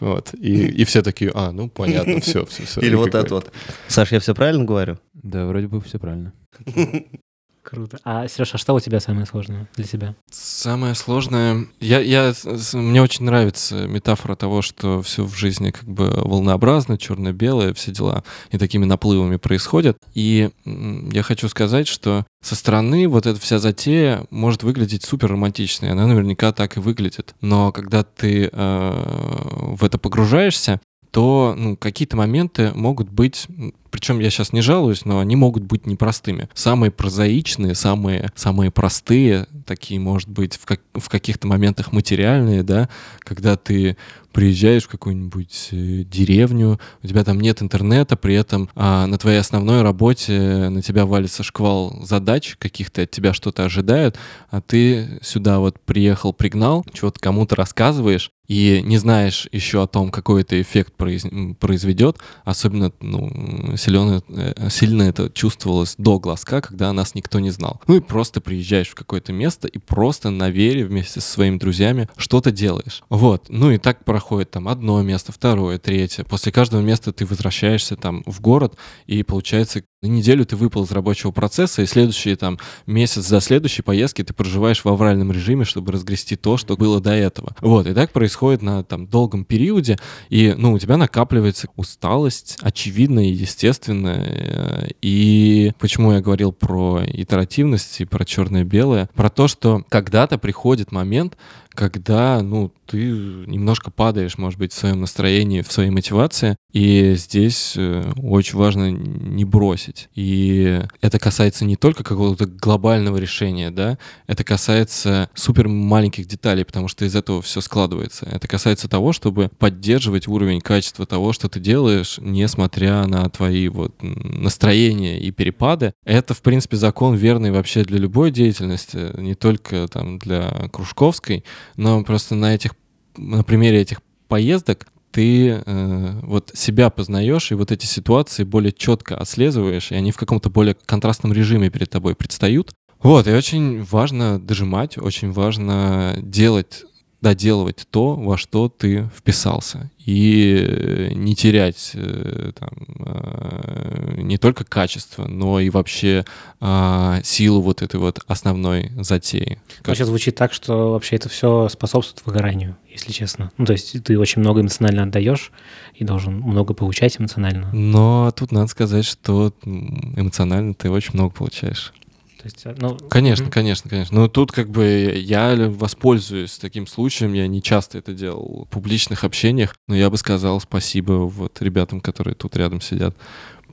[0.00, 0.34] Вот.
[0.34, 2.80] И, и все такие, а, ну понятно, все, все, все.
[2.80, 3.52] Или вот это вот.
[3.86, 4.98] Саш, я все правильно говорю?
[5.12, 6.32] Да, вроде бы все правильно.
[7.62, 7.98] Круто.
[8.04, 10.14] А, Сережа, а что у тебя самое сложное для себя?
[10.30, 11.66] Самое сложное...
[11.78, 12.32] Я, я,
[12.72, 18.24] мне очень нравится метафора того, что все в жизни как бы волнообразно, черно-белое, все дела
[18.50, 19.98] и такими наплывами происходят.
[20.14, 25.90] И я хочу сказать, что со стороны вот эта вся затея может выглядеть супер романтичной.
[25.90, 27.34] Она наверняка так и выглядит.
[27.40, 30.80] Но когда ты э, в это погружаешься,
[31.10, 33.46] то ну, какие-то моменты могут быть,
[33.90, 36.48] причем я сейчас не жалуюсь, но они могут быть непростыми.
[36.54, 42.88] Самые прозаичные, самые, самые простые, такие, может быть, в, как, в каких-то моментах материальные, да,
[43.20, 43.96] когда ты
[44.32, 49.38] приезжаешь в какую-нибудь э, деревню, у тебя там нет интернета, при этом а, на твоей
[49.38, 54.16] основной работе на тебя валится шквал задач, каких-то от тебя что-то ожидают,
[54.50, 60.10] а ты сюда вот приехал, пригнал, чего-то кому-то рассказываешь, и не знаешь еще о том,
[60.10, 61.24] какой это эффект произ...
[61.60, 67.80] произведет, особенно ну, сильно, э, сильно это чувствовалось до глазка, когда нас никто не знал.
[67.86, 72.08] Ну и просто приезжаешь в какое-то место и просто на вере вместе со своими друзьями
[72.16, 73.02] что-то делаешь.
[73.08, 73.46] Вот.
[73.48, 76.24] Ну и так проходит там одно место, второе, третье.
[76.24, 78.76] После каждого места ты возвращаешься там в город,
[79.06, 83.82] и получается на неделю ты выпал из рабочего процесса, и следующий там месяц за следующей
[83.82, 87.54] поездки ты проживаешь в авральном режиме, чтобы разгрести то, что было до этого.
[87.60, 89.98] Вот, и так происходит на там долгом периоде,
[90.30, 94.90] и, ну, у тебя накапливается усталость, очевидная и естественная.
[95.02, 99.10] И почему я говорил про итеративность и про черное-белое?
[99.14, 101.36] Про то, что когда-то приходит момент,
[101.80, 107.72] когда, ну, ты немножко падаешь, может быть, в своем настроении, в своей мотивации, и здесь
[107.74, 110.10] э, очень важно не бросить.
[110.14, 116.88] И это касается не только какого-то глобального решения, да, это касается супер маленьких деталей, потому
[116.88, 118.26] что из этого все складывается.
[118.26, 123.94] Это касается того, чтобы поддерживать уровень качества того, что ты делаешь, несмотря на твои вот
[124.02, 125.94] настроения и перепады.
[126.04, 131.44] Это, в принципе, закон верный вообще для любой деятельности, не только там для кружковской,
[131.76, 132.72] но просто на этих,
[133.16, 139.16] на примере этих поездок ты э, вот себя познаешь и вот эти ситуации более четко
[139.16, 142.72] отслеживаешь, и они в каком-то более контрастном режиме перед тобой предстают.
[143.02, 146.84] Вот, и очень важно дожимать, очень важно делать
[147.20, 149.90] доделывать то, во что ты вписался.
[149.98, 156.24] И не терять э, там, э, не только качество, но и вообще
[156.60, 159.58] а, силу вот этой вот основной затеи.
[159.82, 159.94] Как...
[159.94, 163.52] Сейчас звучит так, что вообще это все способствует выгоранию, если честно.
[163.58, 165.52] Ну, то есть ты очень много эмоционально отдаешь
[165.94, 167.70] и должен много получать эмоционально.
[167.72, 171.92] Но тут надо сказать, что эмоционально ты очень много получаешь.
[172.40, 173.50] То есть, э, ну, конечно, mm-hmm.
[173.50, 174.18] конечно, конечно.
[174.18, 179.24] Но тут как бы я воспользуюсь таким случаем, я не часто это делал в публичных
[179.24, 183.14] общениях, но я бы сказал спасибо вот ребятам, которые тут рядом сидят.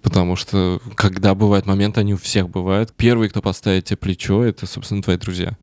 [0.02, 2.94] Потому что, когда бывает момент, они у всех бывают.
[2.94, 5.58] Первый, кто поставит тебе плечо, это, собственно, твои друзья.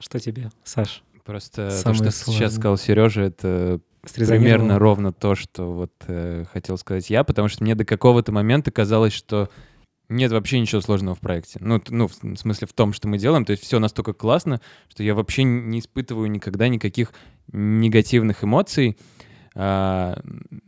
[0.00, 1.02] Что тебе, Саш?
[1.24, 2.48] Просто Самое то, что сложное.
[2.48, 3.80] сейчас сказал Сережа, это
[4.14, 8.70] примерно ровно то, что вот э, хотел сказать я, потому что мне до какого-то момента
[8.70, 9.48] казалось, что
[10.12, 11.58] нет вообще ничего сложного в проекте.
[11.60, 13.44] Ну, ну, в смысле в том, что мы делаем.
[13.44, 17.12] То есть все настолько классно, что я вообще не испытываю никогда никаких
[17.52, 18.96] негативных эмоций.
[19.54, 20.18] А,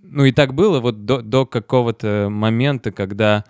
[0.03, 3.45] ну и так было вот до, до какого-то момента, когда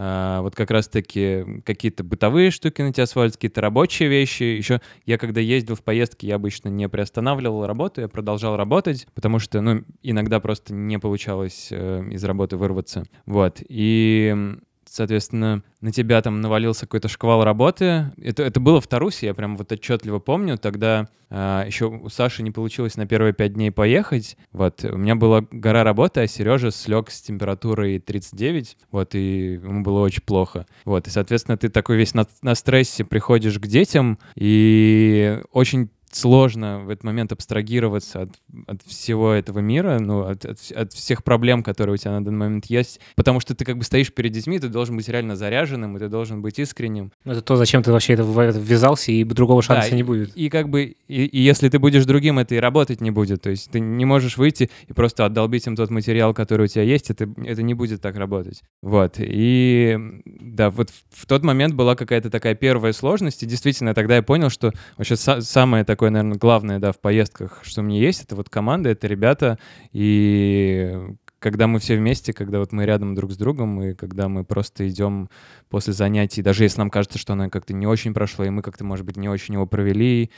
[0.00, 4.44] а, вот как раз-таки какие-то бытовые штуки на тебя свалятся, какие-то рабочие вещи.
[4.44, 9.40] Еще я когда ездил в поездки, я обычно не приостанавливал работу, я продолжал работать, потому
[9.40, 13.04] что, ну, иногда просто не получалось э, из работы вырваться.
[13.26, 13.60] Вот.
[13.68, 14.56] И
[14.90, 18.10] соответственно, на тебя там навалился какой-то шквал работы.
[18.20, 20.58] Это, это было в Тарусе, я прям вот отчетливо помню.
[20.58, 24.36] Тогда э, а, еще у Саши не получилось на первые пять дней поехать.
[24.52, 29.82] Вот, у меня была гора работы, а Сережа слег с температурой 39, вот, и ему
[29.82, 30.66] было очень плохо.
[30.84, 36.80] Вот, и, соответственно, ты такой весь на, на стрессе приходишь к детям, и очень сложно
[36.80, 38.30] в этот момент абстрагироваться от,
[38.66, 42.38] от всего этого мира, ну, от, от, от всех проблем, которые у тебя на данный
[42.38, 45.96] момент есть, потому что ты как бы стоишь перед детьми, ты должен быть реально заряженным,
[45.96, 47.12] и ты должен быть искренним.
[47.24, 50.36] Ну, это то, зачем ты вообще это ввязался, и другого шанса да, не будет.
[50.36, 53.42] И, и как бы, и, и если ты будешь другим, это и работать не будет,
[53.42, 56.84] то есть ты не можешь выйти и просто отдолбить им тот материал, который у тебя
[56.84, 58.62] есть, это, это не будет так работать.
[58.82, 63.94] Вот, и да, вот в, в тот момент была какая-то такая первая сложность, и действительно
[63.94, 67.82] тогда я понял, что вообще са- самое такое такое, наверное, главное, да, в поездках, что
[67.82, 69.58] мне есть, это вот команда, это ребята,
[69.90, 70.96] и
[71.40, 74.88] когда мы все вместе, когда вот мы рядом друг с другом, и когда мы просто
[74.88, 75.28] идем
[75.68, 78.84] после занятий, даже если нам кажется, что оно как-то не очень прошло, и мы как-то,
[78.84, 80.30] может быть, не очень его провели,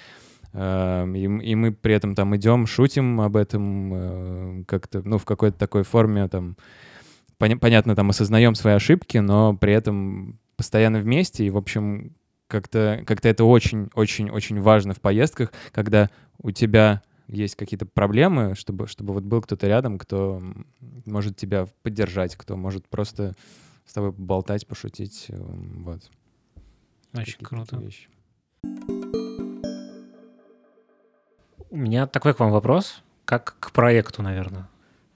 [0.55, 5.27] э, и, и мы при этом там идем, шутим об этом э, как-то, ну, в
[5.27, 6.57] какой-то такой форме, там,
[7.39, 12.15] пон- понятно, там, осознаем свои ошибки, но при этом постоянно вместе, и, в общем,
[12.51, 19.14] как-то как это очень-очень-очень важно в поездках, когда у тебя есть какие-то проблемы, чтобы, чтобы
[19.14, 20.42] вот был кто-то рядом, кто
[21.07, 23.34] может тебя поддержать, кто может просто
[23.86, 25.26] с тобой болтать, пошутить.
[25.28, 26.11] Вот.
[27.14, 27.76] Очень круто.
[27.76, 28.09] Вещи.
[31.70, 34.68] У меня такой к вам вопрос, как к проекту, наверное.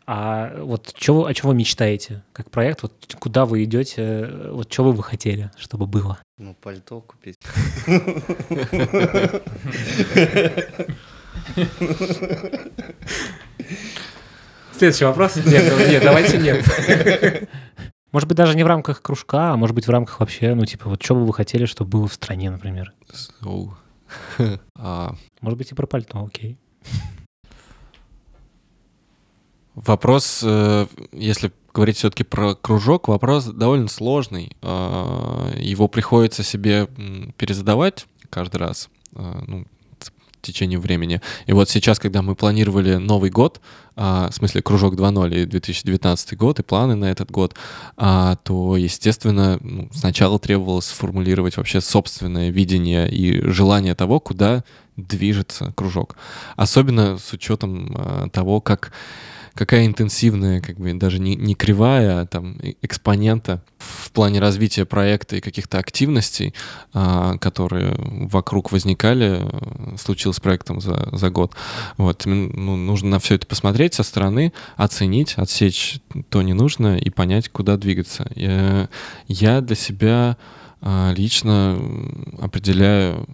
[0.07, 2.83] А вот чего, о чего вы мечтаете как проект?
[2.83, 4.31] Вот куда вы идете?
[4.51, 6.19] Вот что бы вы хотели, чтобы было?
[6.37, 7.39] Ну, пальто купить.
[14.73, 15.37] Следующий вопрос.
[15.37, 17.49] Нет, нет, давайте нет.
[18.13, 20.89] Может быть, даже не в рамках кружка, а может быть, в рамках вообще, ну, типа,
[20.89, 22.93] вот что бы вы хотели, чтобы было в стране, например?
[24.77, 26.59] А, Может быть, и про пальто, окей.
[29.75, 34.57] Вопрос, э, если говорить все-таки про кружок, вопрос довольно сложный.
[34.62, 36.89] А, Его приходится себе
[37.37, 38.89] перезадавать каждый раз.
[39.16, 39.64] а, ну,
[40.45, 41.22] в течение времени.
[41.47, 43.62] И вот сейчас, когда мы планировали Новый год,
[43.97, 47.55] а, в смысле кружок 2.0 и 2019 год, и планы на этот год,
[47.97, 54.64] а, то, естественно, ну, сначала требовалось сформулировать вообще собственное видение и желание того, куда
[54.97, 56.16] движется кружок.
[56.57, 58.93] Особенно с учетом а, того, как
[59.55, 64.85] какая интенсивная, как бы даже не, не кривая, а там э- экспонента в плане развития
[64.85, 66.55] проекта и каких-то активностей,
[66.93, 71.55] а, которые вокруг возникали, э, случилось с проектом за, за год.
[71.97, 76.01] Вот, ну, нужно на все это посмотреть со стороны, оценить, отсечь
[76.31, 78.31] то ненужное и понять, куда двигаться.
[78.35, 78.89] Я,
[79.29, 80.37] я для себя
[80.81, 81.79] а, лично
[82.41, 83.27] определяю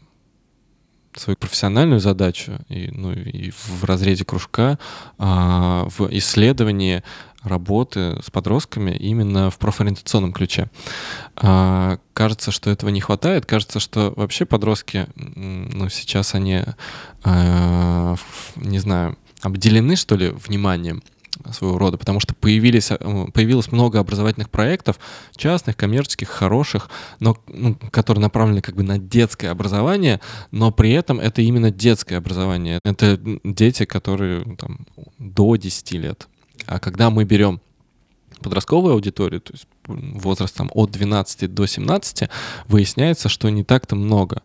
[1.14, 4.78] свою профессиональную задачу и, ну, и в разрезе кружка
[5.18, 7.02] а, в исследовании
[7.42, 10.70] работы с подростками именно в профориентационном ключе.
[11.36, 13.46] А, кажется, что этого не хватает.
[13.46, 16.62] Кажется, что вообще подростки, ну, сейчас они,
[17.24, 18.16] а,
[18.56, 21.02] не знаю, обделены, что ли, вниманием
[21.52, 24.98] своего рода, потому что появились, э, появилось много образовательных проектов,
[25.36, 30.20] частных, коммерческих, хороших, но, ну, которые направлены как бы на детское образование,
[30.50, 32.80] но при этом это именно детское образование.
[32.84, 34.86] Это дети, которые там,
[35.18, 36.28] до 10 лет.
[36.66, 37.60] А когда мы берем
[38.40, 42.28] подростковую аудиторию, то есть возраст там, от 12 до 17,
[42.68, 44.42] выясняется, что не так-то много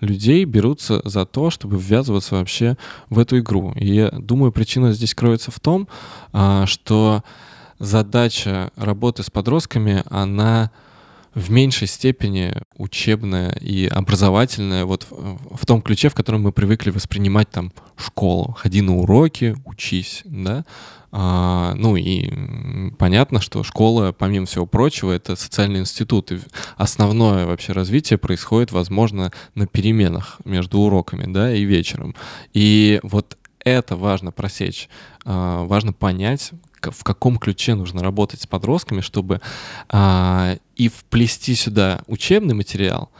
[0.00, 2.76] людей берутся за то, чтобы ввязываться вообще
[3.10, 3.72] в эту игру.
[3.76, 5.88] И я думаю, причина здесь кроется в том,
[6.32, 7.22] а, что
[7.78, 10.70] задача работы с подростками, она
[11.36, 16.88] в меньшей степени учебная и образовательная, вот в, в том ключе, в котором мы привыкли
[16.88, 18.56] воспринимать там школу.
[18.58, 20.64] Ходи на уроки, учись, да.
[21.12, 26.32] А, ну и понятно, что школа, помимо всего прочего, это социальный институт.
[26.32, 26.38] И
[26.78, 32.14] основное вообще развитие происходит, возможно, на переменах между уроками, да, и вечером.
[32.54, 34.88] И вот это важно просечь,
[35.26, 36.52] а, важно понять,
[36.90, 39.40] в каком ключе нужно работать с подростками, чтобы
[39.88, 43.10] а, и вплести сюда учебный материал,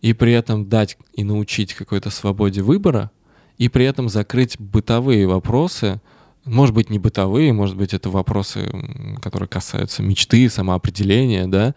[0.00, 3.10] и при этом дать и научить какой-то свободе выбора,
[3.58, 6.00] и при этом закрыть бытовые вопросы,
[6.44, 8.68] может быть, не бытовые, может быть, это вопросы,
[9.22, 11.74] которые касаются мечты, самоопределения, да,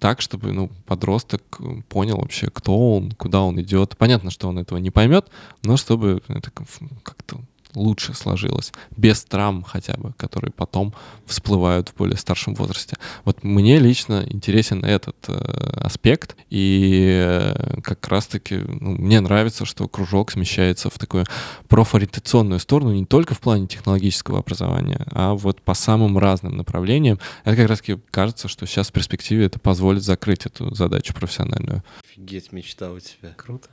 [0.00, 1.42] так, чтобы ну, подросток
[1.88, 3.96] понял вообще, кто он, куда он идет.
[3.96, 5.30] Понятно, что он этого не поймет,
[5.62, 6.66] но чтобы это как-
[7.02, 7.40] как-то
[7.74, 10.94] лучше сложилось, без травм хотя бы, которые потом
[11.26, 12.96] всплывают в более старшем возрасте.
[13.24, 15.34] Вот мне лично интересен этот э,
[15.80, 21.26] аспект, и э, как раз-таки ну, мне нравится, что кружок смещается в такую
[21.68, 27.18] профориентационную сторону не только в плане технологического образования, а вот по самым разным направлениям.
[27.44, 31.82] Это как раз-таки кажется, что сейчас в перспективе это позволит закрыть эту задачу профессиональную.
[32.04, 33.34] Офигеть, мечта у тебя.
[33.36, 33.68] Круто.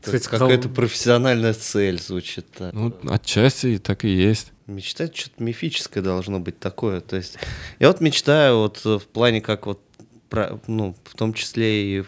[0.00, 2.72] Кстати, сказал- Какая-то профессиональная цель звучит так.
[2.72, 4.52] Ну, отчасти так и есть.
[4.66, 7.00] Мечтать что-то мифическое должно быть такое.
[7.00, 7.36] То есть
[7.78, 9.80] я вот мечтаю вот в плане как вот,
[10.28, 12.04] про- ну, в том числе и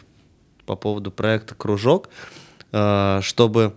[0.67, 2.09] по поводу проекта «Кружок»,
[2.73, 3.75] э, чтобы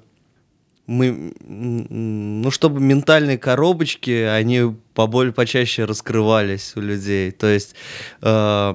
[0.86, 7.32] мы, ну, чтобы ментальные коробочки, они поболее, почаще раскрывались у людей.
[7.32, 7.76] То есть
[8.22, 8.74] э,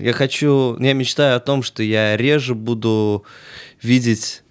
[0.00, 3.24] я хочу, я мечтаю о том, что я реже буду
[3.86, 4.42] видеть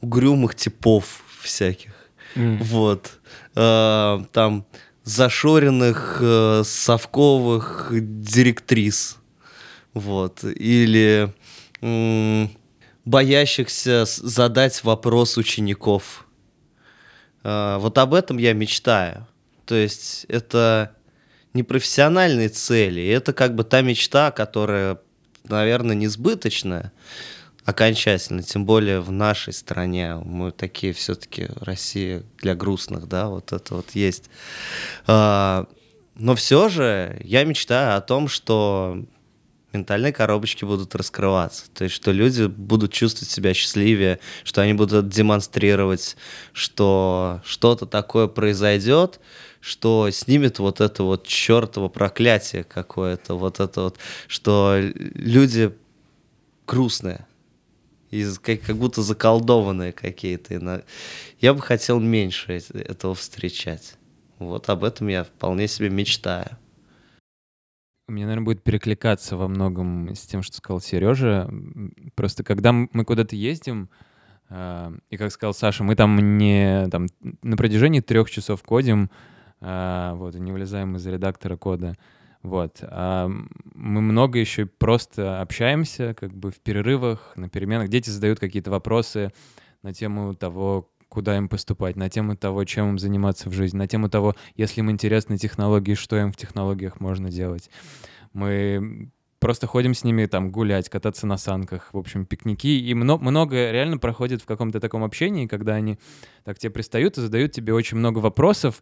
[0.00, 1.92] угрюмых типов всяких.
[2.34, 2.58] М.
[2.62, 3.18] Вот.
[3.54, 4.66] Э, там
[5.04, 9.16] зашоренных э, совковых директрис.
[9.94, 10.44] Вот.
[10.44, 11.32] Или
[11.80, 12.50] м,
[13.04, 16.26] боящихся задать вопрос учеников.
[17.44, 19.26] Э, вот об этом я мечтаю.
[19.64, 20.92] То есть это
[21.54, 24.98] не профессиональные цели, это как бы та мечта, которая,
[25.44, 26.92] наверное, несбыточная
[27.66, 30.14] окончательно, тем более в нашей стране.
[30.24, 34.30] Мы такие все-таки Россия для грустных, да, вот это вот есть.
[35.06, 35.66] А,
[36.14, 39.04] Но все же я мечтаю о том, что
[39.72, 41.64] ментальные коробочки будут раскрываться.
[41.74, 46.16] То есть, что люди будут чувствовать себя счастливее, что они будут демонстрировать,
[46.52, 49.20] что что-то такое произойдет,
[49.60, 53.98] что снимет вот это вот чертово проклятие какое-то, вот это вот,
[54.28, 55.74] что люди
[56.66, 57.26] грустные,
[58.10, 60.84] из, как, как будто заколдованные какие-то.
[61.40, 63.96] Я бы хотел меньше эт- этого встречать.
[64.38, 66.58] Вот об этом я вполне себе мечтаю.
[68.08, 71.50] Мне, наверное, будет перекликаться во многом с тем, что сказал Сережа.
[72.14, 73.88] Просто когда мы куда-то ездим,
[74.48, 77.06] э, и, как сказал Саша, мы там не там,
[77.42, 79.10] на протяжении трех часов кодим,
[79.60, 81.96] э, вот, и не вылезаем из редактора кода.
[82.46, 82.78] Вот.
[82.82, 83.28] А
[83.74, 87.88] мы много еще просто общаемся, как бы в перерывах, на переменах.
[87.88, 89.32] Дети задают какие-то вопросы
[89.82, 93.88] на тему того, куда им поступать, на тему того, чем им заниматься в жизни, на
[93.88, 97.68] тему того, если им интересны технологии, что им в технологиях можно делать.
[98.32, 102.78] Мы просто ходим с ними там гулять, кататься на санках, в общем, пикники.
[102.78, 105.98] И много, много реально проходит в каком-то таком общении, когда они
[106.44, 108.80] так тебе пристают и задают тебе очень много вопросов.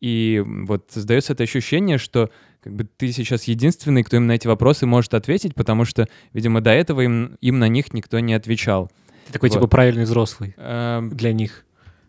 [0.00, 2.30] И вот создается это ощущение, что
[2.62, 6.60] как бы ты сейчас единственный, кто им на эти вопросы может ответить, потому что, видимо,
[6.60, 8.90] до этого им, им на них никто не отвечал.
[9.26, 9.70] Ты такой, типа, Вот.
[9.70, 11.64] правильный взрослый Эм, для них.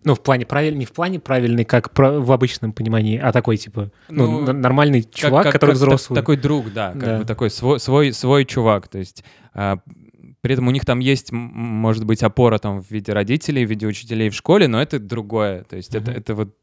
[0.06, 3.58] Ну, в плане правильный, не в плане правильный, как про- в обычном понимании, а такой,
[3.58, 6.16] типа, ну, Ну, нормальный как- чувак, как- который как взрослый.
[6.16, 7.18] Такой друг, да, как Да.
[7.20, 8.88] бы такой свой, свой, свой чувак.
[8.88, 9.24] То есть
[9.54, 9.80] а,
[10.42, 13.86] при этом у них там есть, может быть, опора там в виде родителей, в виде
[13.88, 15.64] учителей в школе, но это другое.
[15.64, 16.20] То есть это, Мгм.
[16.20, 16.56] это вот...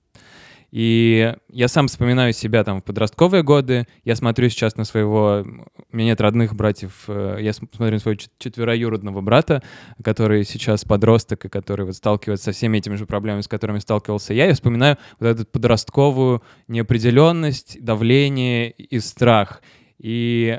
[0.78, 3.86] И я сам вспоминаю себя там в подростковые годы.
[4.04, 5.42] Я смотрю сейчас на своего...
[5.90, 7.04] У меня нет родных братьев.
[7.08, 9.62] э, Я см- смотрю на своего чет- четвероюродного брата,
[10.04, 14.34] который сейчас подросток и который вот сталкивается со всеми этими же проблемами, с которыми сталкивался
[14.34, 14.44] я.
[14.48, 19.62] Я вспоминаю вот эту подростковую неопределенность, давление и страх.
[19.98, 20.58] И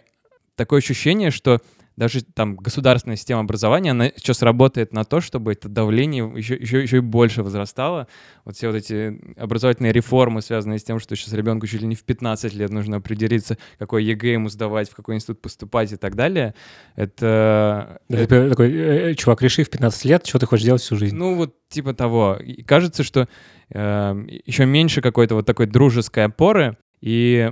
[0.56, 1.60] такое ощущение, что
[1.98, 6.84] даже там государственная система образования, она сейчас работает на то, чтобы это давление еще, еще,
[6.84, 8.08] еще и больше возрастало.
[8.46, 11.96] Вот все вот эти образовательные реформы, связанные с тем, что сейчас ребенку чуть ли не
[11.96, 16.16] в 15 лет нужно определиться, какой ЕГЭ ему сдавать, в какой институт поступать и так
[16.16, 16.54] далее,
[16.96, 18.00] это...
[18.10, 20.98] Да, ты такой, «Э, э, чувак, реши в 15 лет, что ты хочешь делать всю
[20.98, 21.16] жизнь.
[21.16, 22.38] Ну, вот типа того.
[22.40, 23.28] И кажется, что
[23.70, 26.78] еще меньше какой-то вот такой дружеской опоры.
[27.02, 27.52] И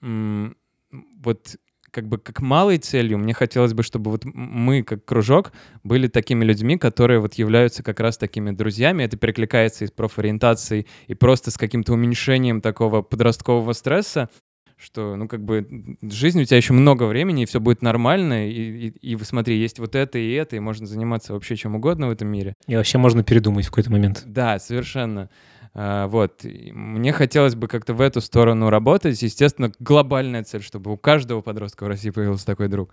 [0.00, 1.56] вот
[1.92, 5.52] как бы как малой целью мне хотелось бы, чтобы вот мы, как кружок,
[5.84, 9.04] были такими людьми, которые вот являются как раз такими друзьями.
[9.04, 14.30] Это перекликается и с профориентацией, и просто с каким-то уменьшением такого подросткового стресса,
[14.78, 18.88] что, ну, как бы, жизнь у тебя еще много времени, и все будет нормально, и,
[18.88, 22.10] и, и смотри, есть вот это и это, и можно заниматься вообще чем угодно в
[22.10, 22.54] этом мире.
[22.66, 24.22] И вообще можно передумать в какой-то момент.
[24.26, 25.30] Да, совершенно.
[25.74, 26.44] А, вот.
[26.44, 29.20] Мне хотелось бы как-то в эту сторону работать.
[29.22, 32.90] Естественно, глобальная цель, чтобы у каждого подростка в России появился такой друг.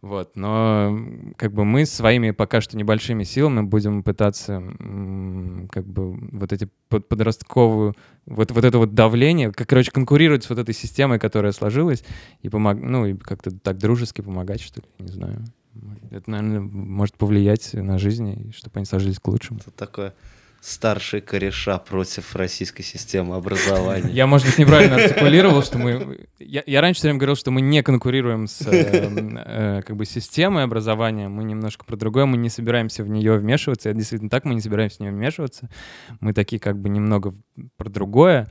[0.00, 0.34] Вот.
[0.34, 0.98] Но
[1.36, 4.62] как бы мы своими пока что небольшими силами будем пытаться
[5.70, 7.94] как бы вот эти под- подростковую,
[8.26, 12.04] вот, вот это вот давление, как, короче, конкурировать с вот этой системой, которая сложилась,
[12.40, 15.44] и помог, ну, и как-то так дружески помогать, что ли, не знаю.
[16.10, 19.60] Это, наверное, может повлиять на жизнь, чтобы они сложились к лучшему.
[19.60, 20.14] Это такое
[20.62, 24.12] старший кореша против российской системы образования.
[24.12, 26.28] Я, может быть, неправильно артикулировал, что мы...
[26.38, 30.06] Я, я раньше все время говорил, что мы не конкурируем с э, э, как бы
[30.06, 33.90] системой образования, мы немножко про другое, мы не собираемся в нее вмешиваться.
[33.90, 35.68] Это действительно так, мы не собираемся в нее вмешиваться.
[36.20, 37.34] Мы такие как бы немного
[37.76, 38.48] про другое.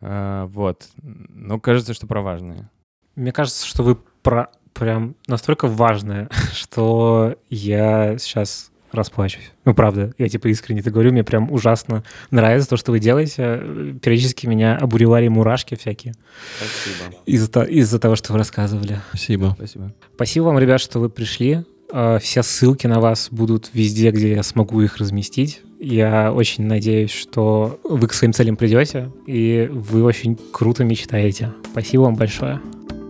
[0.00, 0.86] Э, вот.
[1.02, 2.70] Но кажется, что про важное.
[3.16, 9.52] Мне кажется, что вы про прям настолько важное, что я сейчас расплачусь.
[9.64, 13.60] Ну, правда, я типа искренне это говорю, мне прям ужасно нравится то, что вы делаете.
[14.02, 16.14] Периодически меня обуревали мурашки всякие
[16.58, 17.16] Спасибо.
[17.26, 19.00] из-за из-за того, что вы рассказывали.
[19.10, 19.52] Спасибо.
[19.56, 19.92] Спасибо.
[20.14, 21.64] Спасибо вам, ребят, что вы пришли.
[21.92, 25.62] Э, Все ссылки на вас будут везде, где я смогу их разместить.
[25.78, 31.52] Я очень надеюсь, что вы к своим целям придете, и вы очень круто мечтаете.
[31.72, 32.60] Спасибо вам большое.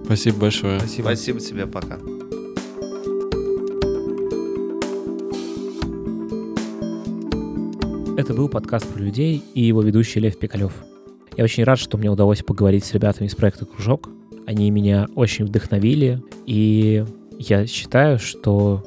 [0.04, 0.78] Спасибо большое.
[0.78, 1.06] Спасибо.
[1.06, 1.98] Спасибо тебе, пока.
[8.20, 10.74] Это был подкаст про людей и его ведущий Лев Пикалев.
[11.38, 14.10] Я очень рад, что мне удалось поговорить с ребятами из проекта «Кружок».
[14.46, 17.02] Они меня очень вдохновили, и
[17.38, 18.84] я считаю, что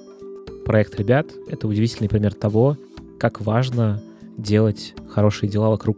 [0.67, 2.77] проект ребят— это удивительный пример того,
[3.19, 4.03] как важно
[4.37, 5.97] делать хорошие дела вокруг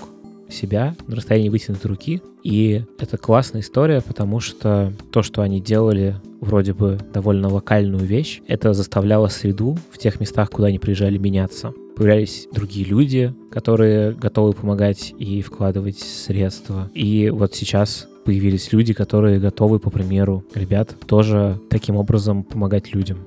[0.49, 2.21] себя на расстоянии вытянутой руки.
[2.41, 8.41] И это классная история, потому что то, что они делали, вроде бы довольно локальную вещь,
[8.47, 11.73] это заставляло среду в тех местах, куда они приезжали, меняться.
[11.95, 16.91] Появлялись другие люди, которые готовы помогать и вкладывать средства.
[16.93, 23.19] И вот сейчас появились люди, которые готовы, по примеру ребят, тоже таким образом помогать людям.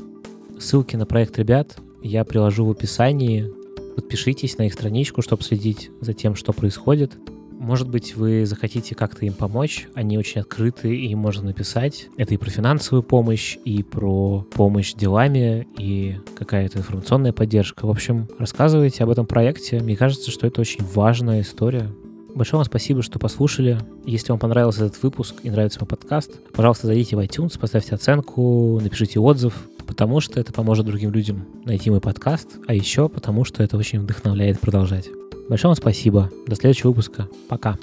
[0.59, 3.51] Ссылки на проект ребят я приложу в описании.
[3.97, 7.13] Подпишитесь на их страничку, чтобы следить за тем, что происходит.
[7.59, 9.89] Может быть, вы захотите как-то им помочь.
[9.95, 12.09] Они очень открыты, и им можно написать.
[12.17, 17.85] Это и про финансовую помощь, и про помощь делами, и какая-то информационная поддержка.
[17.87, 19.81] В общем, рассказывайте об этом проекте.
[19.81, 21.91] Мне кажется, что это очень важная история.
[22.35, 23.79] Большое вам спасибо, что послушали.
[24.07, 28.79] Если вам понравился этот выпуск и нравится мой подкаст, пожалуйста, зайдите в iTunes, поставьте оценку,
[28.81, 33.65] напишите отзыв, потому что это поможет другим людям найти мой подкаст, а еще потому что
[33.65, 35.09] это очень вдохновляет продолжать.
[35.49, 36.31] Большое вам спасибо.
[36.47, 37.27] До следующего выпуска.
[37.49, 37.79] Пока.